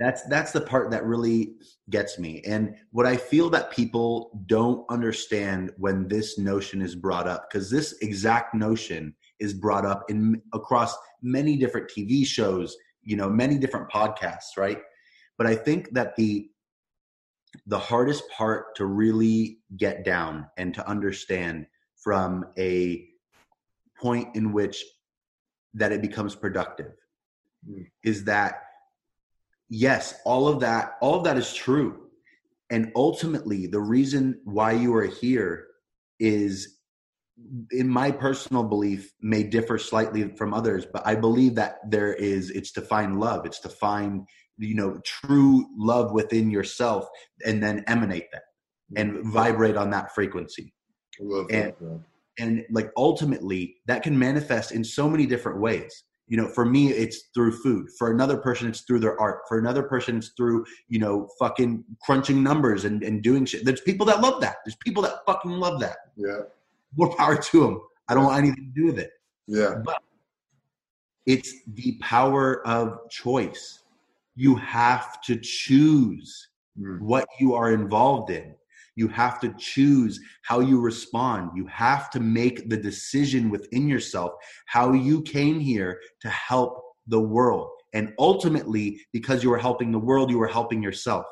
[0.00, 1.54] That's that's the part that really
[1.88, 2.42] gets me.
[2.44, 7.70] And what I feel that people don't understand when this notion is brought up because
[7.70, 13.56] this exact notion is brought up in across many different TV shows, you know, many
[13.56, 14.78] different podcasts, right?
[15.38, 16.50] But I think that the
[17.66, 21.66] the hardest part to really get down and to understand
[21.96, 23.08] from a
[24.00, 24.84] point in which
[25.74, 26.92] that it becomes productive
[27.68, 27.86] Mm.
[28.02, 28.60] is that
[29.70, 32.10] yes all of that all of that is true
[32.70, 35.66] and ultimately the reason why you are here
[36.20, 36.78] is
[37.70, 42.50] in my personal belief may differ slightly from others but i believe that there is
[42.50, 44.26] it's to find love it's to find
[44.58, 47.06] you know true love within yourself
[47.46, 48.42] and then emanate that
[48.96, 50.74] and vibrate on that frequency
[51.18, 52.00] I love and- that.
[52.38, 56.04] And like ultimately that can manifest in so many different ways.
[56.26, 57.88] You know for me it's through food.
[57.98, 59.40] For another person it's through their art.
[59.48, 63.64] For another person it's through you know fucking crunching numbers and, and doing shit.
[63.64, 64.56] There's people that love that.
[64.64, 65.96] There's people that fucking love that.
[66.16, 66.40] Yeah.
[66.96, 69.10] more power to them i don't want anything to do with it.
[69.46, 69.76] Yeah.
[69.84, 70.00] But
[71.26, 73.80] it's the power of choice.
[74.36, 77.00] You have to choose Mm.
[77.02, 78.52] what you are involved in.
[78.96, 81.50] You have to choose how you respond.
[81.56, 84.32] You have to make the decision within yourself
[84.66, 87.70] how you came here to help the world.
[87.92, 91.26] And ultimately, because you are helping the world, you are helping yourself.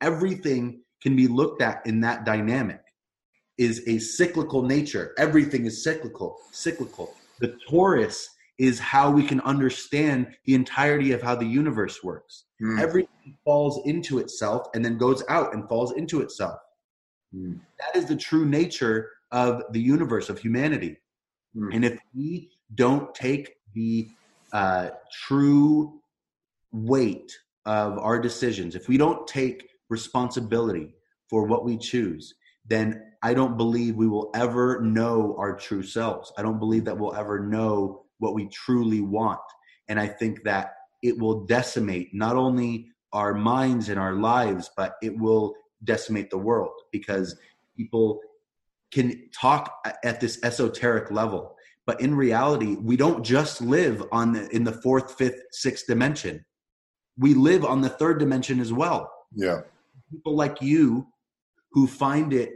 [0.00, 2.80] Everything can be looked at in that dynamic.
[3.56, 5.14] is a cyclical nature.
[5.16, 7.14] Everything is cyclical, cyclical.
[7.40, 8.26] The torus
[8.58, 12.44] is how we can understand the entirety of how the universe works.
[12.62, 12.80] Mm.
[12.80, 16.58] Everything falls into itself and then goes out and falls into itself.
[17.34, 17.60] Mm.
[17.80, 20.98] That is the true nature of the universe, of humanity.
[21.56, 21.74] Mm.
[21.74, 24.08] And if we don't take the
[24.52, 24.90] uh,
[25.26, 26.00] true
[26.70, 27.36] weight
[27.66, 30.94] of our decisions, if we don't take responsibility
[31.28, 32.34] for what we choose,
[32.66, 36.32] then I don't believe we will ever know our true selves.
[36.38, 39.40] I don't believe that we'll ever know what we truly want.
[39.88, 44.94] And I think that it will decimate not only our minds and our lives, but
[45.02, 45.54] it will
[45.84, 47.36] decimate the world because
[47.76, 48.20] people
[48.92, 49.74] can talk
[50.04, 51.56] at this esoteric level.
[51.86, 56.44] But in reality, we don't just live on the, in the fourth, fifth, sixth dimension.
[57.18, 59.12] We live on the third dimension as well.
[59.34, 59.60] Yeah.
[60.10, 61.06] People like you
[61.72, 62.52] who find it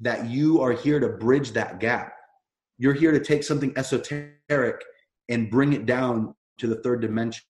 [0.00, 2.12] that you are here to bridge that gap.
[2.80, 4.82] You're here to take something esoteric
[5.28, 7.44] and bring it down to the third dimension.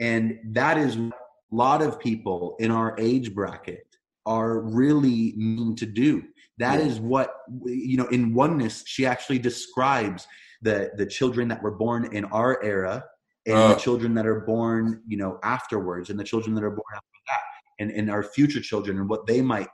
[0.00, 3.84] And that is what a lot of people in our age bracket
[4.24, 6.22] are really mean to do.
[6.56, 6.86] That Yeah.
[6.86, 7.34] is what
[7.66, 10.26] you know in oneness she actually describes
[10.62, 13.04] the the children that were born in our era
[13.46, 13.68] and Uh.
[13.74, 17.20] the children that are born, you know, afterwards and the children that are born after
[17.30, 17.42] that
[17.78, 19.68] and, and our future children and what they might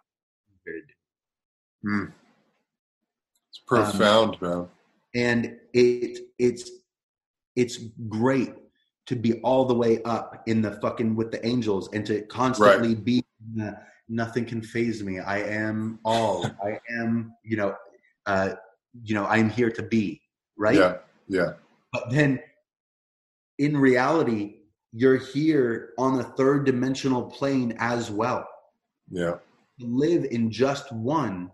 [1.85, 2.13] Mm.
[3.57, 4.69] It's profound, man.
[5.15, 6.71] and it it's
[7.55, 7.79] it's
[8.09, 8.53] great
[9.07, 12.95] to be all the way up in the fucking with the angels and to constantly
[12.95, 13.25] be
[13.55, 13.79] in the,
[14.09, 17.75] nothing can phase me i am all i am you know
[18.27, 18.51] uh
[19.03, 20.21] you know i'm here to be
[20.59, 20.97] right Yeah.
[21.29, 21.53] Yeah.
[21.93, 22.41] but then
[23.59, 24.57] in reality
[24.93, 28.47] you're here on the third dimensional plane as well
[29.11, 29.37] Yeah.
[29.81, 31.51] to live in just one,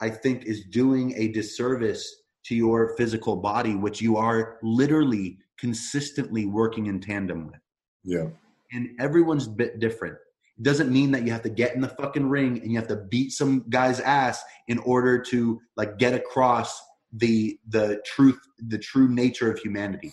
[0.00, 6.46] I think, is doing a disservice to your physical body, which you are literally consistently
[6.46, 7.60] working in tandem with.
[8.04, 8.28] Yeah.
[8.72, 10.16] And everyone's a bit different.
[10.56, 12.88] It doesn't mean that you have to get in the fucking ring and you have
[12.88, 16.80] to beat some guy's ass in order to like get across
[17.12, 20.12] the the truth, the true nature of humanity.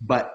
[0.00, 0.32] But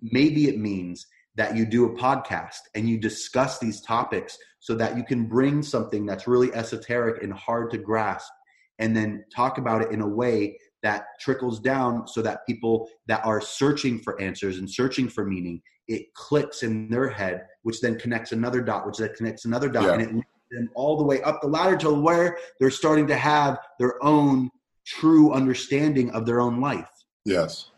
[0.00, 1.06] maybe it means
[1.36, 5.62] that you do a podcast and you discuss these topics so that you can bring
[5.62, 8.30] something that's really esoteric and hard to grasp
[8.78, 13.24] and then talk about it in a way that trickles down so that people that
[13.24, 17.98] are searching for answers and searching for meaning it clicks in their head which then
[17.98, 19.92] connects another dot which then connects another dot Yeah.
[19.94, 23.16] and it leads them all the way up the ladder to where they're starting to
[23.16, 24.50] have their own
[24.86, 26.90] true understanding of their own life
[27.24, 27.70] Yes.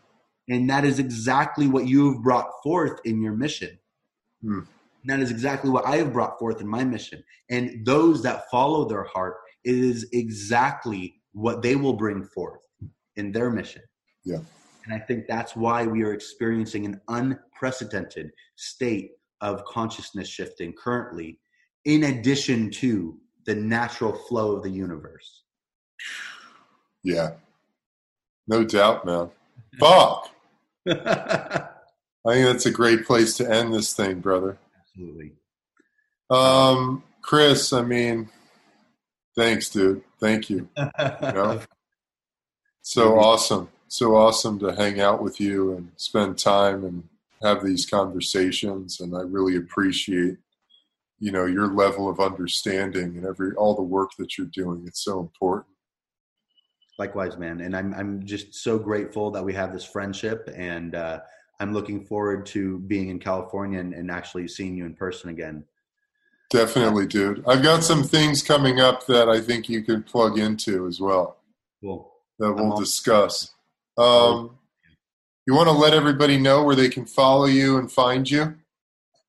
[0.49, 3.77] and that is exactly what you've brought forth in your mission.
[4.43, 4.61] Hmm.
[5.01, 7.23] And that is exactly what I have brought forth in my mission.
[7.49, 12.61] And those that follow their heart, is exactly what they will bring forth
[13.15, 13.81] in their mission.
[14.25, 14.39] Yeah.
[14.85, 19.11] And I think that's why we are experiencing an unprecedented state
[19.41, 21.39] of consciousness shifting currently,
[21.85, 25.43] in addition to the natural flow of the universe.
[27.03, 27.31] Yeah.
[28.47, 29.29] No doubt, man.
[29.79, 30.29] Fuck.
[30.87, 34.57] I think that's a great place to end this thing, brother.
[36.29, 38.29] Um, Chris, I mean,
[39.35, 40.03] thanks, dude.
[40.19, 40.69] Thank you.
[40.77, 41.61] know?
[42.81, 43.69] So awesome.
[43.87, 47.03] So awesome to hang out with you and spend time and
[47.43, 48.99] have these conversations.
[48.99, 50.37] And I really appreciate,
[51.19, 54.83] you know, your level of understanding and every all the work that you're doing.
[54.87, 55.67] It's so important.
[56.97, 57.61] Likewise, man.
[57.61, 61.19] And I'm I'm just so grateful that we have this friendship, and uh,
[61.61, 65.63] I'm looking forward to being in California and, and actually seeing you in person again.
[66.49, 67.43] Definitely, dude.
[67.47, 71.37] I've got some things coming up that I think you could plug into as well
[71.79, 72.11] Cool.
[72.39, 73.51] that we'll discuss.
[73.95, 74.57] Um,
[75.45, 78.55] you want to let everybody know where they can follow you and find you?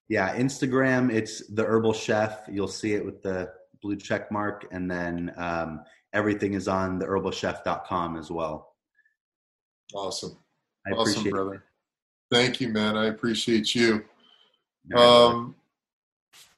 [0.09, 1.13] Yeah, Instagram.
[1.13, 2.41] It's the Herbal Chef.
[2.51, 3.53] You'll see it with the
[3.83, 5.83] blue check mark, and then um,
[6.15, 8.75] everything is on the herbalchef.com as well.
[9.95, 10.39] Awesome.
[10.87, 11.65] I awesome, appreciate brother.
[12.33, 12.97] Thank you, man.
[12.97, 14.05] I appreciate you.
[14.97, 15.35] All right.
[15.35, 15.55] Um,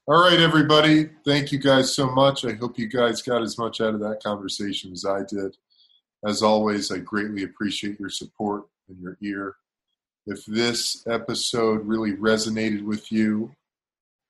[0.06, 1.10] all right, everybody.
[1.24, 2.44] Thank you guys so much.
[2.44, 5.56] I hope you guys got as much out of that conversation as I did.
[6.24, 9.56] As always, I greatly appreciate your support and your ear.
[10.26, 13.52] If this episode really resonated with you,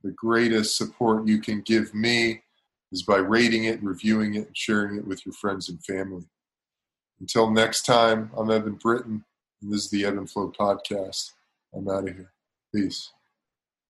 [0.03, 2.43] the greatest support you can give me
[2.91, 6.25] is by rating it, reviewing it, and sharing it with your friends and family.
[7.21, 9.25] Until next time, I'm Eben Britton,
[9.63, 11.33] and this is the Eben Flow Podcast.
[11.75, 12.33] I'm out of here.
[12.75, 13.11] Peace.